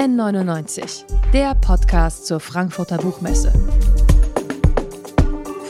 N99, 0.00 1.04
der 1.34 1.54
Podcast 1.56 2.24
zur 2.24 2.40
Frankfurter 2.40 2.96
Buchmesse. 2.96 3.52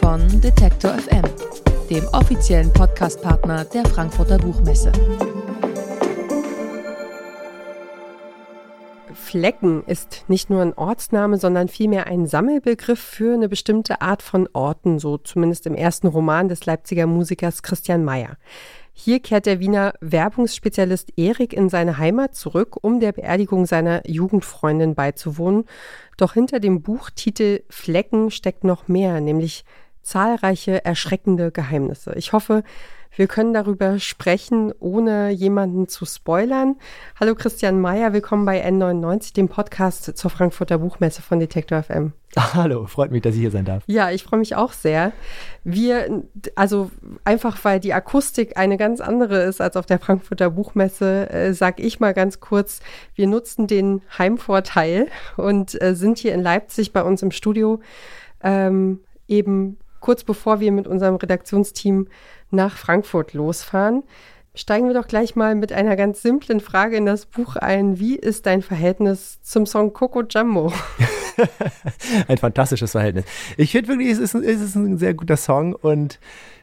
Von 0.00 0.40
Detektor 0.40 0.92
FM, 0.92 1.24
dem 1.90 2.06
offiziellen 2.12 2.72
Podcastpartner 2.72 3.64
der 3.64 3.84
Frankfurter 3.86 4.38
Buchmesse. 4.38 4.92
Flecken 9.14 9.82
ist 9.86 10.24
nicht 10.28 10.48
nur 10.48 10.62
ein 10.62 10.74
Ortsname, 10.74 11.36
sondern 11.36 11.66
vielmehr 11.66 12.06
ein 12.06 12.28
Sammelbegriff 12.28 13.00
für 13.00 13.34
eine 13.34 13.48
bestimmte 13.48 14.00
Art 14.00 14.22
von 14.22 14.48
Orten, 14.52 15.00
so 15.00 15.18
zumindest 15.18 15.66
im 15.66 15.74
ersten 15.74 16.06
Roman 16.06 16.48
des 16.48 16.66
Leipziger 16.66 17.08
Musikers 17.08 17.64
Christian 17.64 18.04
Mayer. 18.04 18.36
Hier 19.02 19.20
kehrt 19.20 19.46
der 19.46 19.60
Wiener 19.60 19.94
Werbungsspezialist 20.02 21.14
Erik 21.16 21.54
in 21.54 21.70
seine 21.70 21.96
Heimat 21.96 22.34
zurück, 22.34 22.76
um 22.82 23.00
der 23.00 23.12
Beerdigung 23.12 23.64
seiner 23.64 24.06
Jugendfreundin 24.06 24.94
beizuwohnen. 24.94 25.64
Doch 26.18 26.34
hinter 26.34 26.60
dem 26.60 26.82
Buchtitel 26.82 27.62
Flecken 27.70 28.30
steckt 28.30 28.62
noch 28.62 28.88
mehr, 28.88 29.22
nämlich 29.22 29.64
zahlreiche 30.02 30.84
erschreckende 30.84 31.50
Geheimnisse. 31.50 32.14
Ich 32.16 32.32
hoffe, 32.32 32.62
wir 33.16 33.26
können 33.26 33.52
darüber 33.52 33.98
sprechen, 33.98 34.72
ohne 34.78 35.30
jemanden 35.30 35.88
zu 35.88 36.06
spoilern. 36.06 36.76
Hallo 37.18 37.34
Christian 37.34 37.80
Mayer, 37.80 38.12
willkommen 38.12 38.44
bei 38.44 38.64
N99, 38.64 39.34
dem 39.34 39.48
Podcast 39.48 40.16
zur 40.16 40.30
Frankfurter 40.30 40.78
Buchmesse 40.78 41.20
von 41.20 41.40
Detektor 41.40 41.82
FM. 41.82 42.12
Hallo, 42.36 42.86
freut 42.86 43.10
mich, 43.10 43.22
dass 43.22 43.34
ich 43.34 43.40
hier 43.40 43.50
sein 43.50 43.64
darf. 43.64 43.82
Ja, 43.88 44.12
ich 44.12 44.22
freue 44.22 44.38
mich 44.38 44.54
auch 44.54 44.72
sehr. 44.72 45.10
Wir, 45.64 46.22
also 46.54 46.92
einfach 47.24 47.58
weil 47.64 47.80
die 47.80 47.92
Akustik 47.92 48.56
eine 48.56 48.76
ganz 48.76 49.00
andere 49.00 49.42
ist 49.42 49.60
als 49.60 49.76
auf 49.76 49.86
der 49.86 49.98
Frankfurter 49.98 50.50
Buchmesse, 50.50 51.28
äh, 51.30 51.52
sag 51.52 51.80
ich 51.80 51.98
mal 51.98 52.14
ganz 52.14 52.38
kurz, 52.38 52.78
wir 53.16 53.26
nutzen 53.26 53.66
den 53.66 54.02
Heimvorteil 54.18 55.08
und 55.36 55.80
äh, 55.82 55.96
sind 55.96 56.18
hier 56.18 56.32
in 56.32 56.42
Leipzig 56.42 56.92
bei 56.92 57.02
uns 57.02 57.22
im 57.22 57.32
Studio 57.32 57.80
ähm, 58.44 59.00
eben 59.26 59.78
kurz 60.00 60.24
bevor 60.24 60.60
wir 60.60 60.72
mit 60.72 60.86
unserem 60.86 61.16
Redaktionsteam 61.16 62.08
nach 62.50 62.76
Frankfurt 62.76 63.34
losfahren. 63.34 64.02
Steigen 64.54 64.88
wir 64.88 64.94
doch 64.94 65.06
gleich 65.06 65.36
mal 65.36 65.54
mit 65.54 65.72
einer 65.72 65.94
ganz 65.94 66.22
simplen 66.22 66.58
Frage 66.58 66.96
in 66.96 67.06
das 67.06 67.26
Buch 67.26 67.54
ein. 67.54 68.00
Wie 68.00 68.16
ist 68.16 68.46
dein 68.46 68.62
Verhältnis 68.62 69.40
zum 69.42 69.64
Song 69.64 69.92
Coco 69.92 70.22
Jumbo? 70.22 70.72
ein 72.28 72.36
fantastisches 72.36 72.90
Verhältnis. 72.90 73.24
Ich 73.56 73.70
finde 73.70 73.88
wirklich, 73.88 74.08
es 74.08 74.18
ist, 74.18 74.34
es 74.34 74.60
ist 74.60 74.74
ein 74.74 74.98
sehr 74.98 75.14
guter 75.14 75.36
Song 75.36 75.74
und 75.74 76.18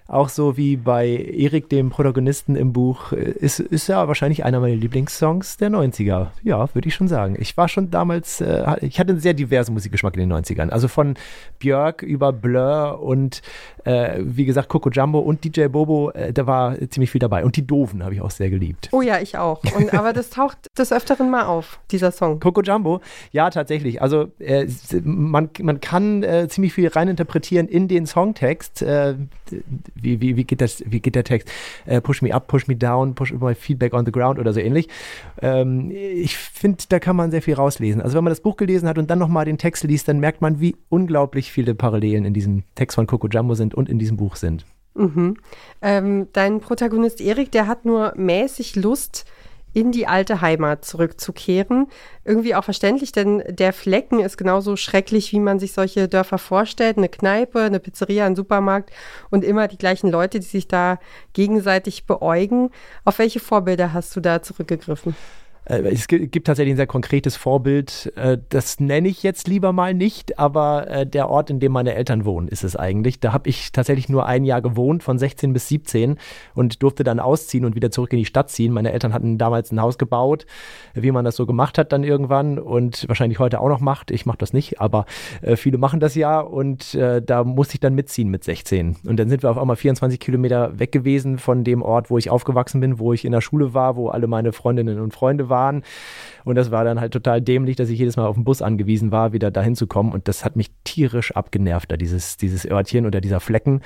auch 0.07 0.29
so 0.29 0.55
wie 0.55 0.77
bei 0.77 1.07
Erik, 1.07 1.69
dem 1.69 1.89
Protagonisten 1.89 2.55
im 2.55 2.71
Buch, 2.71 3.11
äh, 3.11 3.31
ist, 3.31 3.59
ist 3.59 3.87
ja 3.87 4.07
wahrscheinlich 4.07 4.45
einer 4.45 4.59
meiner 4.59 4.75
Lieblingssongs 4.75 5.57
der 5.57 5.69
90er. 5.69 6.27
Ja, 6.43 6.73
würde 6.73 6.87
ich 6.87 6.95
schon 6.95 7.07
sagen. 7.07 7.35
Ich 7.39 7.57
war 7.57 7.67
schon 7.67 7.91
damals, 7.91 8.39
äh, 8.39 8.63
ich 8.81 8.99
hatte 8.99 9.11
einen 9.11 9.19
sehr 9.19 9.33
diversen 9.33 9.73
Musikgeschmack 9.73 10.15
in 10.15 10.29
den 10.29 10.33
90ern. 10.33 10.69
Also 10.69 10.87
von 10.87 11.15
Björk 11.59 12.03
über 12.03 12.31
Blur 12.31 12.99
und 13.01 13.41
äh, 13.83 14.19
wie 14.19 14.45
gesagt 14.45 14.69
Coco 14.69 14.89
Jumbo 14.89 15.19
und 15.19 15.43
DJ 15.43 15.67
Bobo, 15.67 16.11
äh, 16.11 16.31
da 16.31 16.47
war 16.47 16.75
ziemlich 16.89 17.11
viel 17.11 17.19
dabei. 17.19 17.43
Und 17.43 17.57
die 17.57 17.67
Doofen 17.67 18.03
habe 18.03 18.13
ich 18.13 18.21
auch 18.21 18.31
sehr 18.31 18.49
geliebt. 18.49 18.89
Oh 18.93 19.01
ja, 19.01 19.19
ich 19.19 19.37
auch. 19.37 19.61
Und, 19.75 19.93
aber 19.93 20.13
das 20.13 20.29
taucht 20.29 20.57
des 20.77 20.93
Öfteren 20.93 21.29
mal 21.29 21.45
auf, 21.45 21.79
dieser 21.91 22.11
Song. 22.11 22.39
Coco 22.39 22.61
Jumbo, 22.61 23.01
ja, 23.31 23.49
tatsächlich. 23.49 24.01
Also 24.01 24.31
äh, 24.39 24.67
man, 25.03 25.49
man 25.61 25.81
kann 25.81 26.23
äh, 26.23 26.47
ziemlich 26.47 26.73
viel 26.73 26.87
reininterpretieren 26.87 27.67
in 27.67 27.89
den 27.89 28.05
Songtext. 28.05 28.85
Wie, 30.01 30.21
wie, 30.21 30.35
wie, 30.35 30.43
geht, 30.43 30.61
das, 30.61 30.83
wie 30.85 30.99
geht 30.99 31.15
der 31.15 31.23
Text? 31.23 31.49
Äh, 31.85 32.01
push 32.01 32.21
me 32.21 32.33
up, 32.33 32.47
push 32.47 32.67
me 32.67 32.75
down, 32.75 33.15
push 33.15 33.33
my 33.33 33.55
feedback 33.55 33.93
on 33.93 34.05
the 34.05 34.11
ground 34.11 34.39
oder 34.39 34.53
so 34.53 34.59
ähnlich. 34.59 34.87
Ähm, 35.41 35.91
ich 35.91 36.37
finde, 36.37 36.83
da 36.89 36.99
kann 36.99 37.15
man 37.15 37.31
sehr 37.31 37.41
viel 37.41 37.55
rauslesen. 37.55 38.01
Also 38.01 38.17
wenn 38.17 38.23
man 38.23 38.31
das 38.31 38.41
Buch 38.41 38.57
gelesen 38.57 38.87
hat 38.87 38.97
und 38.97 39.09
dann 39.09 39.19
nochmal 39.19 39.45
den 39.45 39.57
Text 39.57 39.83
liest, 39.83 40.07
dann 40.07 40.19
merkt 40.19 40.41
man, 40.41 40.59
wie 40.59 40.75
unglaublich 40.89 41.51
viele 41.51 41.75
Parallelen 41.75 42.25
in 42.25 42.33
diesem 42.33 42.63
Text 42.75 42.95
von 42.95 43.07
Coco 43.07 43.27
Jumbo 43.27 43.55
sind 43.55 43.75
und 43.75 43.89
in 43.89 43.99
diesem 43.99 44.17
Buch 44.17 44.35
sind. 44.35 44.65
Mhm. 44.97 45.37
Ähm, 45.81 46.27
dein 46.33 46.59
Protagonist 46.59 47.21
Erik, 47.21 47.51
der 47.51 47.67
hat 47.67 47.85
nur 47.85 48.13
mäßig 48.15 48.75
Lust, 48.75 49.25
in 49.73 49.91
die 49.91 50.07
alte 50.07 50.41
Heimat 50.41 50.85
zurückzukehren. 50.85 51.87
Irgendwie 52.25 52.55
auch 52.55 52.63
verständlich, 52.63 53.11
denn 53.11 53.43
der 53.47 53.73
Flecken 53.73 54.19
ist 54.19 54.37
genauso 54.37 54.75
schrecklich, 54.75 55.31
wie 55.31 55.39
man 55.39 55.59
sich 55.59 55.73
solche 55.73 56.07
Dörfer 56.07 56.37
vorstellt. 56.37 56.97
Eine 56.97 57.09
Kneipe, 57.09 57.61
eine 57.61 57.79
Pizzeria, 57.79 58.25
ein 58.25 58.35
Supermarkt 58.35 58.91
und 59.29 59.43
immer 59.43 59.67
die 59.67 59.77
gleichen 59.77 60.09
Leute, 60.09 60.39
die 60.39 60.45
sich 60.45 60.67
da 60.67 60.99
gegenseitig 61.33 62.05
beäugen. 62.05 62.71
Auf 63.05 63.19
welche 63.19 63.39
Vorbilder 63.39 63.93
hast 63.93 64.15
du 64.15 64.19
da 64.19 64.41
zurückgegriffen? 64.41 65.15
Äh, 65.67 65.81
es 65.89 66.07
gibt 66.07 66.47
tatsächlich 66.47 66.73
ein 66.73 66.77
sehr 66.77 66.87
konkretes 66.87 67.35
Vorbild. 67.35 68.11
Äh, 68.15 68.37
das 68.49 68.79
nenne 68.79 69.07
ich 69.07 69.23
jetzt 69.23 69.47
lieber 69.47 69.73
mal 69.73 69.93
nicht, 69.93 70.39
aber 70.39 70.89
äh, 70.89 71.05
der 71.05 71.29
Ort, 71.29 71.49
in 71.49 71.59
dem 71.59 71.71
meine 71.71 71.95
Eltern 71.95 72.25
wohnen, 72.25 72.47
ist 72.47 72.63
es 72.63 72.75
eigentlich. 72.75 73.19
Da 73.19 73.33
habe 73.33 73.49
ich 73.49 73.71
tatsächlich 73.71 74.09
nur 74.09 74.25
ein 74.25 74.45
Jahr 74.45 74.61
gewohnt, 74.61 75.03
von 75.03 75.19
16 75.19 75.53
bis 75.53 75.67
17 75.67 76.17
und 76.55 76.81
durfte 76.83 77.03
dann 77.03 77.19
ausziehen 77.19 77.65
und 77.65 77.75
wieder 77.75 77.91
zurück 77.91 78.13
in 78.13 78.19
die 78.19 78.25
Stadt 78.25 78.49
ziehen. 78.49 78.73
Meine 78.73 78.91
Eltern 78.91 79.13
hatten 79.13 79.37
damals 79.37 79.71
ein 79.71 79.81
Haus 79.81 79.97
gebaut, 79.97 80.45
wie 80.93 81.11
man 81.11 81.25
das 81.25 81.35
so 81.35 81.45
gemacht 81.45 81.77
hat 81.77 81.91
dann 81.91 82.03
irgendwann 82.03 82.59
und 82.59 83.07
wahrscheinlich 83.07 83.39
heute 83.39 83.59
auch 83.59 83.69
noch 83.69 83.79
macht. 83.79 84.11
Ich 84.11 84.25
mache 84.25 84.37
das 84.37 84.53
nicht, 84.53 84.79
aber 84.79 85.05
viele 85.55 85.77
machen 85.77 85.99
das 85.99 86.15
ja 86.15 86.39
und 86.39 86.97
da 86.97 87.43
musste 87.43 87.75
ich 87.75 87.79
dann 87.79 87.95
mitziehen 87.95 88.29
mit 88.29 88.43
16. 88.43 88.97
Und 89.05 89.17
dann 89.17 89.29
sind 89.29 89.43
wir 89.43 89.51
auf 89.51 89.57
einmal 89.57 89.75
24 89.75 90.19
Kilometer 90.19 90.77
weg 90.79 90.91
gewesen 90.91 91.37
von 91.37 91.63
dem 91.63 91.81
Ort, 91.81 92.09
wo 92.09 92.17
ich 92.17 92.29
aufgewachsen 92.29 92.81
bin, 92.81 92.99
wo 92.99 93.13
ich 93.13 93.25
in 93.25 93.31
der 93.31 93.41
Schule 93.41 93.73
war, 93.73 93.95
wo 93.95 94.09
alle 94.09 94.27
meine 94.27 94.51
Freundinnen 94.51 94.99
und 94.99 95.13
Freunde 95.13 95.49
waren 95.49 95.56
waren. 95.57 95.83
Und 96.43 96.55
das 96.55 96.69
war 96.71 96.83
dann 96.83 97.01
halt 97.01 97.13
total 97.13 97.41
dämlich, 97.41 97.75
dass 97.75 97.89
ich 97.89 97.97
jedes 97.97 98.15
Mal 98.15 98.27
auf 98.27 98.35
den 98.35 98.43
Bus 98.43 98.61
angewiesen 98.61 99.11
war, 99.11 99.33
wieder 99.33 99.49
dahin 99.49 99.75
zu 99.75 99.87
kommen. 99.87 100.11
Und 100.11 100.27
das 100.27 100.45
hat 100.45 100.55
mich 100.55 100.69
tierisch 100.83 101.31
abgenervt, 101.35 101.91
da 101.91 101.97
dieses, 101.97 102.37
dieses 102.37 102.69
Örtchen 102.69 103.05
oder 103.05 103.19
dieser 103.21 103.39
Flecken. 103.39 103.81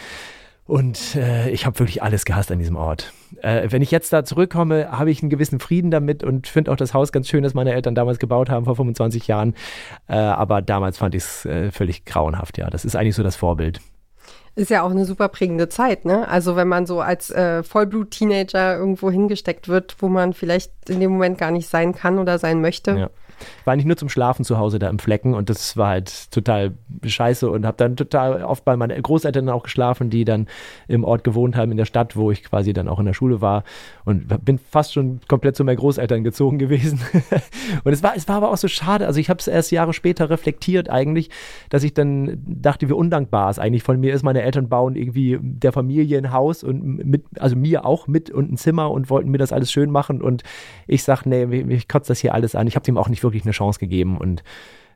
Und 0.66 1.16
äh, 1.16 1.50
ich 1.50 1.66
habe 1.66 1.80
wirklich 1.80 2.04
alles 2.04 2.24
gehasst 2.24 2.52
an 2.52 2.60
diesem 2.60 2.76
Ort. 2.76 3.14
Äh, 3.42 3.68
wenn 3.72 3.82
ich 3.82 3.92
jetzt 3.92 4.14
da 4.14 4.24
zurückkomme, 4.24 4.92
habe 4.92 5.12
ich 5.12 5.22
einen 5.22 5.30
gewissen 5.30 5.60
Frieden 5.60 5.92
damit 5.92 6.24
und 6.24 6.48
finde 6.48 6.72
auch 6.72 6.78
das 6.78 6.94
Haus 6.94 7.12
ganz 7.12 7.28
schön, 7.28 7.44
das 7.44 7.54
meine 7.54 7.74
Eltern 7.74 7.96
damals 7.96 8.20
gebaut 8.20 8.50
haben, 8.50 8.66
vor 8.66 8.76
25 8.76 9.28
Jahren. 9.28 9.56
Äh, 10.08 10.16
aber 10.16 10.62
damals 10.62 10.98
fand 10.98 11.16
ich 11.16 11.24
es 11.24 11.46
äh, 11.46 11.72
völlig 11.72 12.06
grauenhaft, 12.06 12.58
ja. 12.58 12.70
Das 12.70 12.86
ist 12.86 12.96
eigentlich 12.96 13.16
so 13.16 13.24
das 13.24 13.36
Vorbild. 13.36 13.82
Ist 14.56 14.70
ja 14.70 14.84
auch 14.84 14.92
eine 14.92 15.06
super 15.06 15.30
prägende 15.30 15.70
Zeit, 15.70 16.04
ne? 16.06 16.28
Also 16.28 16.56
wenn 16.56 16.68
man 16.68 16.86
so 16.86 17.00
als 17.00 17.30
äh, 17.30 17.64
Vollblut-Teenager 17.64 18.78
irgendwo 18.78 19.10
hingesteckt 19.10 19.70
wird, 19.70 19.96
wo 20.00 20.10
man 20.10 20.34
vielleicht 20.34 20.72
in 20.90 21.00
dem 21.00 21.12
Moment 21.12 21.38
gar 21.38 21.52
nicht 21.52 21.70
sein 21.70 21.94
kann 21.94 22.20
oder 22.20 22.38
sein 22.38 22.60
möchte. 22.60 22.92
Ja 22.92 23.10
war 23.66 23.74
eigentlich 23.74 23.86
nur 23.86 23.98
zum 23.98 24.10
Schlafen 24.10 24.46
zu 24.46 24.58
Hause 24.58 24.80
da 24.80 24.90
im 24.90 25.00
Flecken 25.00 25.34
und 25.34 25.50
das 25.50 25.78
war 25.78 25.90
halt 25.90 26.32
total 26.32 26.74
scheiße 27.04 27.50
und 27.50 27.66
habe 27.66 27.78
dann 27.78 27.96
total 27.96 28.44
oft 28.44 28.66
bei 28.66 28.76
meinen 28.78 29.02
Großeltern 29.02 29.50
auch 29.50 29.64
geschlafen, 29.64 30.10
die 30.10 30.26
dann 30.26 30.48
im 30.88 31.04
Ort 31.04 31.24
gewohnt 31.24 31.56
haben, 31.56 31.72
in 31.72 31.78
der 31.78 31.86
Stadt, 31.86 32.16
wo 32.16 32.32
ich 32.32 32.44
quasi 32.44 32.74
dann 32.74 32.88
auch 32.88 33.00
in 33.00 33.06
der 33.06 33.14
Schule 33.14 33.42
war 33.42 33.64
und 34.06 34.28
bin 34.46 34.58
fast 34.58 34.94
schon 34.94 35.20
komplett 35.28 35.56
zu 35.56 35.64
meinen 35.64 35.78
Großeltern 35.78 36.24
gezogen 36.24 36.60
gewesen. 36.60 37.00
und 37.84 37.92
es 37.92 38.04
war, 38.04 38.16
es 38.16 38.28
war 38.28 38.38
aber 38.38 38.52
auch 38.52 38.58
so 38.58 38.68
schade, 38.68 39.08
also 39.08 39.20
ich 39.20 39.30
habe 39.30 39.40
es 39.40 39.48
erst 39.48 39.72
Jahre 39.72 39.94
später 39.94 40.30
reflektiert 40.30 40.90
eigentlich, 40.90 41.30
dass 41.70 41.84
ich 41.84 41.94
dann 41.94 42.42
dachte, 42.46 42.90
wie 42.90 42.94
undankbar 42.94 43.50
es 43.50 43.60
eigentlich 43.60 43.84
von 43.84 44.00
mir 44.00 44.14
ist. 44.14 44.24
Meine 44.24 44.42
Eltern 44.42 44.70
bauen 44.70 44.96
irgendwie 44.96 45.40
der 45.42 45.72
Familie 45.72 46.18
ein 46.18 46.32
Haus 46.32 46.64
und 46.64 47.06
mit, 47.06 47.24
also 47.40 47.56
mir 47.56 47.86
auch 47.86 48.08
mit 48.08 48.30
und 48.30 48.52
ein 48.52 48.58
Zimmer 48.58 48.92
und 48.92 49.10
wollten 49.10 49.30
mir 49.30 49.38
das 49.38 49.54
alles 49.54 49.72
schön 49.72 49.92
machen 49.92 50.22
und 50.22 50.44
ich 50.88 51.04
sag, 51.04 51.26
nee, 51.26 51.44
ich 51.70 51.88
kotze 51.88 52.10
das 52.10 52.20
hier 52.20 52.34
alles 52.34 52.56
an. 52.56 52.68
Ich 52.68 52.76
habe 52.76 52.86
dem 52.86 52.98
auch 52.98 53.10
nicht 53.10 53.24
wirklich 53.24 53.31
wirklich 53.32 53.46
eine 53.46 53.52
Chance 53.52 53.80
gegeben 53.80 54.18
und 54.18 54.44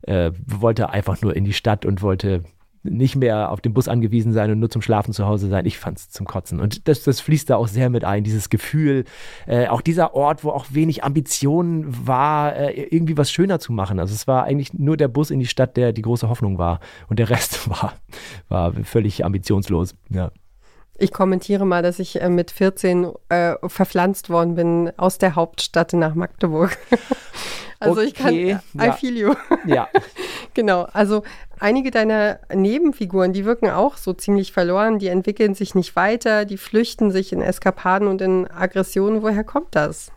äh, 0.04 0.32
wollte 0.46 0.90
einfach 0.90 1.22
nur 1.22 1.36
in 1.36 1.46
die 1.46 1.54
Stadt 1.54 1.86
und 1.86 2.02
wollte 2.02 2.44
nicht 2.86 3.16
mehr 3.16 3.52
auf 3.52 3.62
den 3.62 3.74
Bus 3.74 3.88
angewiesen 3.88 4.32
sein 4.32 4.52
und 4.52 4.60
nur 4.60 4.70
zum 4.70 4.82
Schlafen 4.82 5.14
zu 5.14 5.26
Hause 5.26 5.48
sein. 5.48 5.66
Ich 5.66 5.78
fand 5.78 5.98
es 5.98 6.10
zum 6.10 6.26
Kotzen. 6.26 6.60
Und 6.60 6.88
das, 6.88 7.04
das 7.04 7.20
fließt 7.20 7.50
da 7.50 7.56
auch 7.56 7.68
sehr 7.68 7.90
mit 7.90 8.04
ein, 8.04 8.24
dieses 8.24 8.50
Gefühl, 8.50 9.06
äh, 9.48 9.68
auch 9.68 9.82
dieser 9.82 10.14
Ort, 10.14 10.44
wo 10.44 10.52
auch 10.52 10.68
wenig 10.70 11.04
Ambition 11.04 11.86
war, 12.08 12.56
äh, 12.56 12.84
irgendwie 12.84 13.18
was 13.18 13.32
schöner 13.32 13.60
zu 13.60 13.74
machen. 13.74 14.00
Also 14.00 14.14
es 14.14 14.28
war 14.28 14.44
eigentlich 14.44 14.74
nur 14.74 14.98
der 14.98 15.08
Bus 15.08 15.32
in 15.32 15.40
die 15.40 15.48
Stadt, 15.48 15.78
der 15.78 15.94
die 15.94 16.04
große 16.04 16.30
Hoffnung 16.30 16.58
war. 16.58 16.80
Und 17.08 17.20
der 17.20 17.30
Rest 17.30 17.70
war, 17.70 17.94
war 18.48 18.74
völlig 18.84 19.26
ambitionslos. 19.26 19.96
Ja. 20.10 20.32
Ich 20.98 21.12
kommentiere 21.12 21.66
mal, 21.66 21.82
dass 21.82 22.00
ich 22.00 22.22
äh, 22.22 22.30
mit 22.30 22.52
14 22.52 23.12
äh, 23.30 23.56
verpflanzt 23.68 24.30
worden 24.30 24.56
bin 24.56 24.92
aus 24.98 25.18
der 25.18 25.36
Hauptstadt 25.36 25.94
nach 25.94 26.16
Magdeburg. 26.16 26.78
Also 27.78 28.00
okay, 28.00 28.08
ich 28.08 28.14
kann, 28.14 28.34
I 28.34 28.58
ja. 28.74 28.92
feel 28.94 29.18
you. 29.18 29.34
Ja. 29.66 29.90
genau, 30.54 30.84
also 30.94 31.24
einige 31.60 31.92
deiner 31.92 32.40
Nebenfiguren, 32.54 33.34
die 33.34 33.44
wirken 33.44 33.70
auch 33.70 33.98
so 33.98 34.14
ziemlich 34.14 34.54
verloren, 34.54 34.98
die 34.98 35.08
entwickeln 35.08 35.56
sich 35.56 35.76
nicht 35.76 35.96
weiter, 35.96 36.46
die 36.46 36.58
flüchten 36.58 37.12
sich 37.12 37.34
in 37.34 37.42
Eskapaden 37.42 38.08
und 38.08 38.22
in 38.22 38.50
Aggressionen. 38.50 39.22
Woher 39.22 39.44
kommt 39.44 39.76
das? 39.76 40.12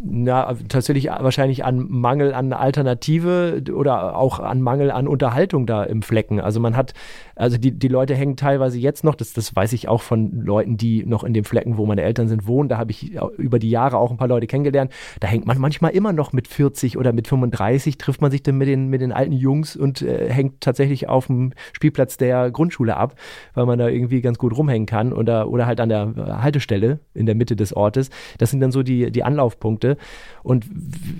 Na, 0.00 0.54
tatsächlich 0.68 1.06
wahrscheinlich 1.08 1.64
an 1.64 1.86
Mangel 1.88 2.32
an 2.32 2.52
Alternative 2.52 3.62
oder 3.74 4.16
auch 4.16 4.38
an 4.38 4.62
Mangel 4.62 4.90
an 4.90 5.06
Unterhaltung 5.06 5.66
da 5.66 5.82
im 5.82 6.02
Flecken. 6.02 6.40
Also 6.40 6.60
man 6.60 6.76
hat, 6.76 6.94
also 7.36 7.58
die, 7.58 7.72
die 7.72 7.88
Leute 7.88 8.14
hängen 8.14 8.36
teilweise 8.36 8.78
jetzt 8.78 9.04
noch, 9.04 9.14
das, 9.14 9.32
das 9.34 9.54
weiß 9.54 9.72
ich 9.74 9.88
auch 9.88 10.00
von 10.00 10.44
Leuten, 10.44 10.76
die 10.76 11.04
noch 11.04 11.24
in 11.24 11.34
dem 11.34 11.44
Flecken, 11.44 11.76
wo 11.76 11.84
meine 11.84 12.02
Eltern 12.02 12.28
sind, 12.28 12.46
wohnen. 12.46 12.68
Da 12.68 12.78
habe 12.78 12.90
ich 12.90 13.18
über 13.36 13.58
die 13.58 13.68
Jahre 13.68 13.98
auch 13.98 14.10
ein 14.10 14.16
paar 14.16 14.28
Leute 14.28 14.46
kennengelernt. 14.46 14.92
Da 15.20 15.28
hängt 15.28 15.46
man 15.46 15.58
manchmal 15.58 15.90
immer 15.90 16.12
noch 16.12 16.32
mit 16.32 16.48
40 16.48 16.96
oder 16.96 17.12
mit 17.12 17.28
35, 17.28 17.98
trifft 17.98 18.22
man 18.22 18.30
sich 18.30 18.42
dann 18.42 18.56
mit 18.56 18.68
den, 18.68 18.88
mit 18.88 19.02
den 19.02 19.12
alten 19.12 19.32
Jungs 19.32 19.76
und 19.76 20.00
äh, 20.00 20.30
hängt 20.30 20.60
tatsächlich 20.62 21.08
auf 21.08 21.26
dem 21.26 21.52
Spielplatz 21.72 22.16
der 22.16 22.50
Grundschule 22.50 22.96
ab, 22.96 23.16
weil 23.54 23.66
man 23.66 23.78
da 23.78 23.88
irgendwie 23.88 24.22
ganz 24.22 24.38
gut 24.38 24.56
rumhängen 24.56 24.86
kann 24.86 25.12
oder, 25.12 25.50
oder 25.50 25.66
halt 25.66 25.80
an 25.80 25.88
der 25.88 26.14
Haltestelle 26.42 27.00
in 27.12 27.26
der 27.26 27.34
Mitte 27.34 27.56
des 27.56 27.74
Ortes. 27.74 28.08
Das 28.38 28.50
sind 28.50 28.60
dann 28.60 28.72
so 28.72 28.82
die, 28.82 29.10
die 29.10 29.24
Anlaufpunkte. 29.24 29.81
Punkte. 29.82 29.96
Und 30.42 30.66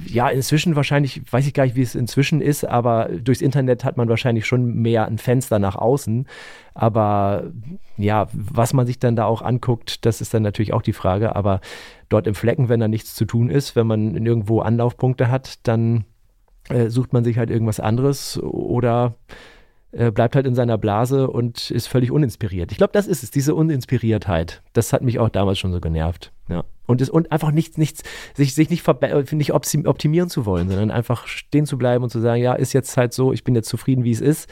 ja, 0.06 0.28
inzwischen 0.28 0.76
wahrscheinlich, 0.76 1.22
weiß 1.30 1.46
ich 1.46 1.54
gar 1.54 1.64
nicht, 1.64 1.76
wie 1.76 1.82
es 1.82 1.94
inzwischen 1.94 2.40
ist, 2.40 2.64
aber 2.64 3.08
durchs 3.08 3.40
Internet 3.40 3.84
hat 3.84 3.96
man 3.96 4.08
wahrscheinlich 4.08 4.46
schon 4.46 4.74
mehr 4.74 5.06
ein 5.06 5.18
Fenster 5.18 5.58
nach 5.58 5.76
außen. 5.76 6.26
Aber 6.74 7.44
ja, 7.96 8.28
was 8.32 8.72
man 8.72 8.86
sich 8.86 8.98
dann 8.98 9.16
da 9.16 9.26
auch 9.26 9.42
anguckt, 9.42 10.04
das 10.06 10.20
ist 10.20 10.34
dann 10.34 10.42
natürlich 10.42 10.72
auch 10.72 10.82
die 10.82 10.92
Frage. 10.92 11.36
Aber 11.36 11.60
dort 12.08 12.26
im 12.26 12.34
Flecken, 12.34 12.68
wenn 12.68 12.80
da 12.80 12.88
nichts 12.88 13.14
zu 13.14 13.24
tun 13.24 13.50
ist, 13.50 13.76
wenn 13.76 13.86
man 13.86 14.12
nirgendwo 14.12 14.60
Anlaufpunkte 14.60 15.30
hat, 15.30 15.66
dann 15.66 16.04
äh, 16.68 16.88
sucht 16.88 17.12
man 17.12 17.24
sich 17.24 17.38
halt 17.38 17.50
irgendwas 17.50 17.80
anderes 17.80 18.42
oder 18.42 19.14
äh, 19.92 20.10
bleibt 20.10 20.34
halt 20.34 20.46
in 20.46 20.54
seiner 20.54 20.78
Blase 20.78 21.28
und 21.28 21.70
ist 21.70 21.86
völlig 21.86 22.10
uninspiriert. 22.10 22.72
Ich 22.72 22.78
glaube, 22.78 22.92
das 22.92 23.06
ist 23.06 23.22
es, 23.22 23.30
diese 23.30 23.54
Uninspiriertheit. 23.54 24.62
Das 24.72 24.92
hat 24.92 25.02
mich 25.02 25.18
auch 25.18 25.28
damals 25.28 25.58
schon 25.58 25.72
so 25.72 25.80
genervt. 25.80 26.32
Ja. 26.48 26.64
Und, 26.86 27.00
ist, 27.00 27.10
und 27.10 27.30
einfach 27.30 27.52
nichts, 27.52 27.76
nichts, 27.76 28.02
sich, 28.34 28.54
sich 28.54 28.70
nicht, 28.70 28.86
äh, 28.88 29.24
nicht 29.32 29.52
optimieren 29.52 30.28
zu 30.28 30.46
wollen, 30.46 30.68
sondern 30.68 30.90
einfach 30.90 31.26
stehen 31.26 31.66
zu 31.66 31.78
bleiben 31.78 32.02
und 32.04 32.10
zu 32.10 32.20
sagen, 32.20 32.42
ja, 32.42 32.54
ist 32.54 32.72
jetzt 32.72 32.96
halt 32.96 33.12
so, 33.12 33.32
ich 33.32 33.44
bin 33.44 33.54
jetzt 33.54 33.68
zufrieden, 33.68 34.02
wie 34.04 34.10
es 34.10 34.20
ist. 34.20 34.48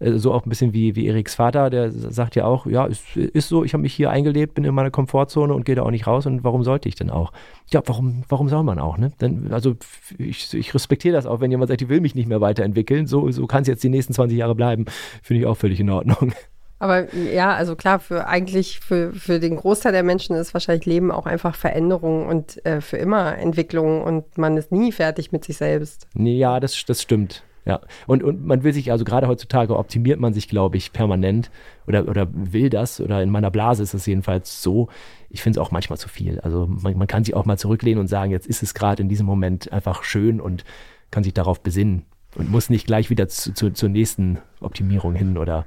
Äh, 0.00 0.18
so 0.18 0.32
auch 0.32 0.44
ein 0.44 0.48
bisschen 0.48 0.72
wie, 0.72 0.96
wie 0.96 1.06
Eriks 1.06 1.34
Vater, 1.34 1.70
der 1.70 1.92
sagt 1.92 2.34
ja 2.34 2.44
auch, 2.44 2.66
ja, 2.66 2.86
ist, 2.86 3.16
ist 3.16 3.48
so, 3.48 3.64
ich 3.64 3.72
habe 3.74 3.82
mich 3.82 3.94
hier 3.94 4.10
eingelebt, 4.10 4.54
bin 4.54 4.64
in 4.64 4.74
meiner 4.74 4.90
Komfortzone 4.90 5.54
und 5.54 5.64
gehe 5.64 5.74
da 5.74 5.82
auch 5.82 5.90
nicht 5.90 6.06
raus 6.06 6.26
und 6.26 6.42
warum 6.42 6.64
sollte 6.64 6.88
ich 6.88 6.94
denn 6.94 7.10
auch? 7.10 7.32
Ja, 7.70 7.82
warum, 7.86 8.24
warum 8.28 8.48
soll 8.48 8.64
man 8.64 8.78
auch, 8.78 8.98
ne? 8.98 9.12
Denn, 9.20 9.52
also 9.52 9.76
ich, 10.18 10.52
ich 10.54 10.74
respektiere 10.74 11.14
das 11.14 11.26
auch, 11.26 11.40
wenn 11.40 11.50
jemand 11.50 11.68
sagt, 11.68 11.82
ich 11.82 11.88
will 11.88 12.00
mich 12.00 12.14
nicht 12.14 12.28
mehr 12.28 12.40
weiterentwickeln, 12.40 13.06
so, 13.06 13.30
so 13.30 13.46
kann 13.46 13.62
es 13.62 13.68
jetzt 13.68 13.84
die 13.84 13.88
nächsten 13.88 14.12
20 14.14 14.36
Jahre 14.36 14.54
bleiben, 14.54 14.86
finde 15.22 15.42
ich 15.42 15.46
auch 15.46 15.56
völlig 15.56 15.78
in 15.78 15.90
Ordnung. 15.90 16.32
Aber 16.80 17.14
ja, 17.14 17.54
also 17.54 17.76
klar, 17.76 18.00
für 18.00 18.26
eigentlich 18.26 18.80
für, 18.80 19.12
für 19.12 19.38
den 19.38 19.56
Großteil 19.56 19.92
der 19.92 20.02
Menschen 20.02 20.34
ist 20.34 20.54
wahrscheinlich 20.54 20.86
Leben 20.86 21.10
auch 21.10 21.26
einfach 21.26 21.54
Veränderung 21.54 22.26
und 22.26 22.64
äh, 22.64 22.80
für 22.80 22.96
immer 22.96 23.36
Entwicklung 23.36 24.02
und 24.02 24.38
man 24.38 24.56
ist 24.56 24.72
nie 24.72 24.90
fertig 24.90 25.30
mit 25.30 25.44
sich 25.44 25.58
selbst. 25.58 26.06
Ja, 26.14 26.58
das, 26.58 26.82
das 26.86 27.02
stimmt. 27.02 27.42
Ja, 27.66 27.80
und, 28.06 28.22
und 28.22 28.44
man 28.44 28.62
will 28.64 28.72
sich, 28.72 28.90
also 28.90 29.04
gerade 29.04 29.28
heutzutage 29.28 29.76
optimiert 29.76 30.18
man 30.18 30.32
sich, 30.32 30.48
glaube 30.48 30.78
ich, 30.78 30.92
permanent 30.92 31.50
oder, 31.86 32.08
oder 32.08 32.26
will 32.32 32.70
das, 32.70 33.00
oder 33.00 33.22
in 33.22 33.30
meiner 33.30 33.50
Blase 33.50 33.82
ist 33.82 33.92
es 33.92 34.06
jedenfalls 34.06 34.62
so. 34.62 34.88
Ich 35.28 35.42
finde 35.42 35.58
es 35.58 35.66
auch 35.66 35.70
manchmal 35.70 35.98
zu 35.98 36.08
viel. 36.08 36.40
Also 36.40 36.66
man, 36.66 36.96
man 36.96 37.06
kann 37.06 37.24
sich 37.24 37.34
auch 37.34 37.44
mal 37.44 37.58
zurücklehnen 37.58 38.00
und 38.00 38.08
sagen, 38.08 38.30
jetzt 38.30 38.46
ist 38.46 38.62
es 38.62 38.72
gerade 38.72 39.02
in 39.02 39.08
diesem 39.08 39.26
Moment 39.26 39.72
einfach 39.72 40.04
schön 40.04 40.40
und 40.40 40.64
kann 41.10 41.22
sich 41.22 41.34
darauf 41.34 41.60
besinnen 41.60 42.06
und 42.36 42.50
muss 42.50 42.70
nicht 42.70 42.86
gleich 42.86 43.10
wieder 43.10 43.28
zu, 43.28 43.52
zu, 43.52 43.70
zur 43.72 43.88
nächsten 43.88 44.38
Optimierung 44.60 45.14
hin 45.14 45.36
oder 45.36 45.66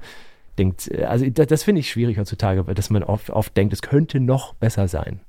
denkt, 0.58 0.90
also 1.04 1.28
das, 1.30 1.46
das 1.46 1.62
finde 1.62 1.80
ich 1.80 1.90
schwierig 1.90 2.18
heutzutage, 2.18 2.62
dass 2.74 2.90
man 2.90 3.02
oft, 3.02 3.30
oft 3.30 3.56
denkt, 3.56 3.72
es 3.72 3.82
könnte 3.82 4.20
noch 4.20 4.54
besser 4.54 4.88
sein. 4.88 5.20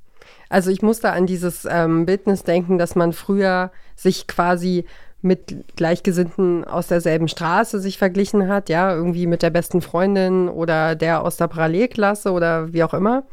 Also 0.48 0.70
ich 0.70 0.82
muss 0.82 1.00
da 1.00 1.12
an 1.12 1.26
dieses 1.26 1.66
ähm, 1.68 2.06
Bildnis 2.06 2.44
denken, 2.44 2.78
dass 2.78 2.94
man 2.94 3.12
früher 3.12 3.70
sich 3.96 4.26
quasi 4.26 4.84
mit 5.22 5.76
Gleichgesinnten 5.76 6.64
aus 6.64 6.88
derselben 6.88 7.28
Straße 7.28 7.80
sich 7.80 7.98
verglichen 7.98 8.48
hat, 8.48 8.68
ja, 8.68 8.94
irgendwie 8.94 9.26
mit 9.26 9.42
der 9.42 9.50
besten 9.50 9.80
Freundin 9.80 10.48
oder 10.48 10.94
der 10.94 11.22
aus 11.22 11.36
der 11.36 11.48
Parallelklasse 11.48 12.32
oder 12.32 12.72
wie 12.72 12.84
auch 12.84 12.94
immer. 12.94 13.24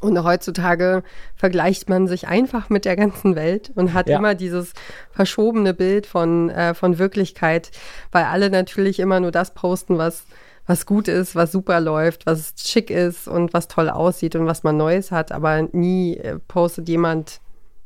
Und 0.00 0.22
heutzutage 0.22 1.02
vergleicht 1.34 1.88
man 1.88 2.06
sich 2.06 2.28
einfach 2.28 2.68
mit 2.68 2.84
der 2.84 2.96
ganzen 2.96 3.34
Welt 3.34 3.72
und 3.74 3.94
hat 3.94 4.08
ja. 4.08 4.18
immer 4.18 4.34
dieses 4.34 4.72
verschobene 5.10 5.72
Bild 5.72 6.06
von, 6.06 6.50
äh, 6.50 6.74
von 6.74 6.98
Wirklichkeit, 6.98 7.70
weil 8.12 8.24
alle 8.24 8.50
natürlich 8.50 8.98
immer 8.98 9.20
nur 9.20 9.30
das 9.30 9.54
posten, 9.54 9.96
was, 9.96 10.24
was 10.66 10.84
gut 10.84 11.08
ist, 11.08 11.34
was 11.34 11.50
super 11.50 11.80
läuft, 11.80 12.26
was 12.26 12.52
schick 12.58 12.90
ist 12.90 13.26
und 13.26 13.54
was 13.54 13.68
toll 13.68 13.88
aussieht 13.88 14.36
und 14.36 14.44
was 14.46 14.64
man 14.64 14.76
Neues 14.76 15.12
hat, 15.12 15.32
aber 15.32 15.62
nie 15.72 16.18
äh, 16.18 16.38
postet 16.46 16.88
jemand 16.88 17.40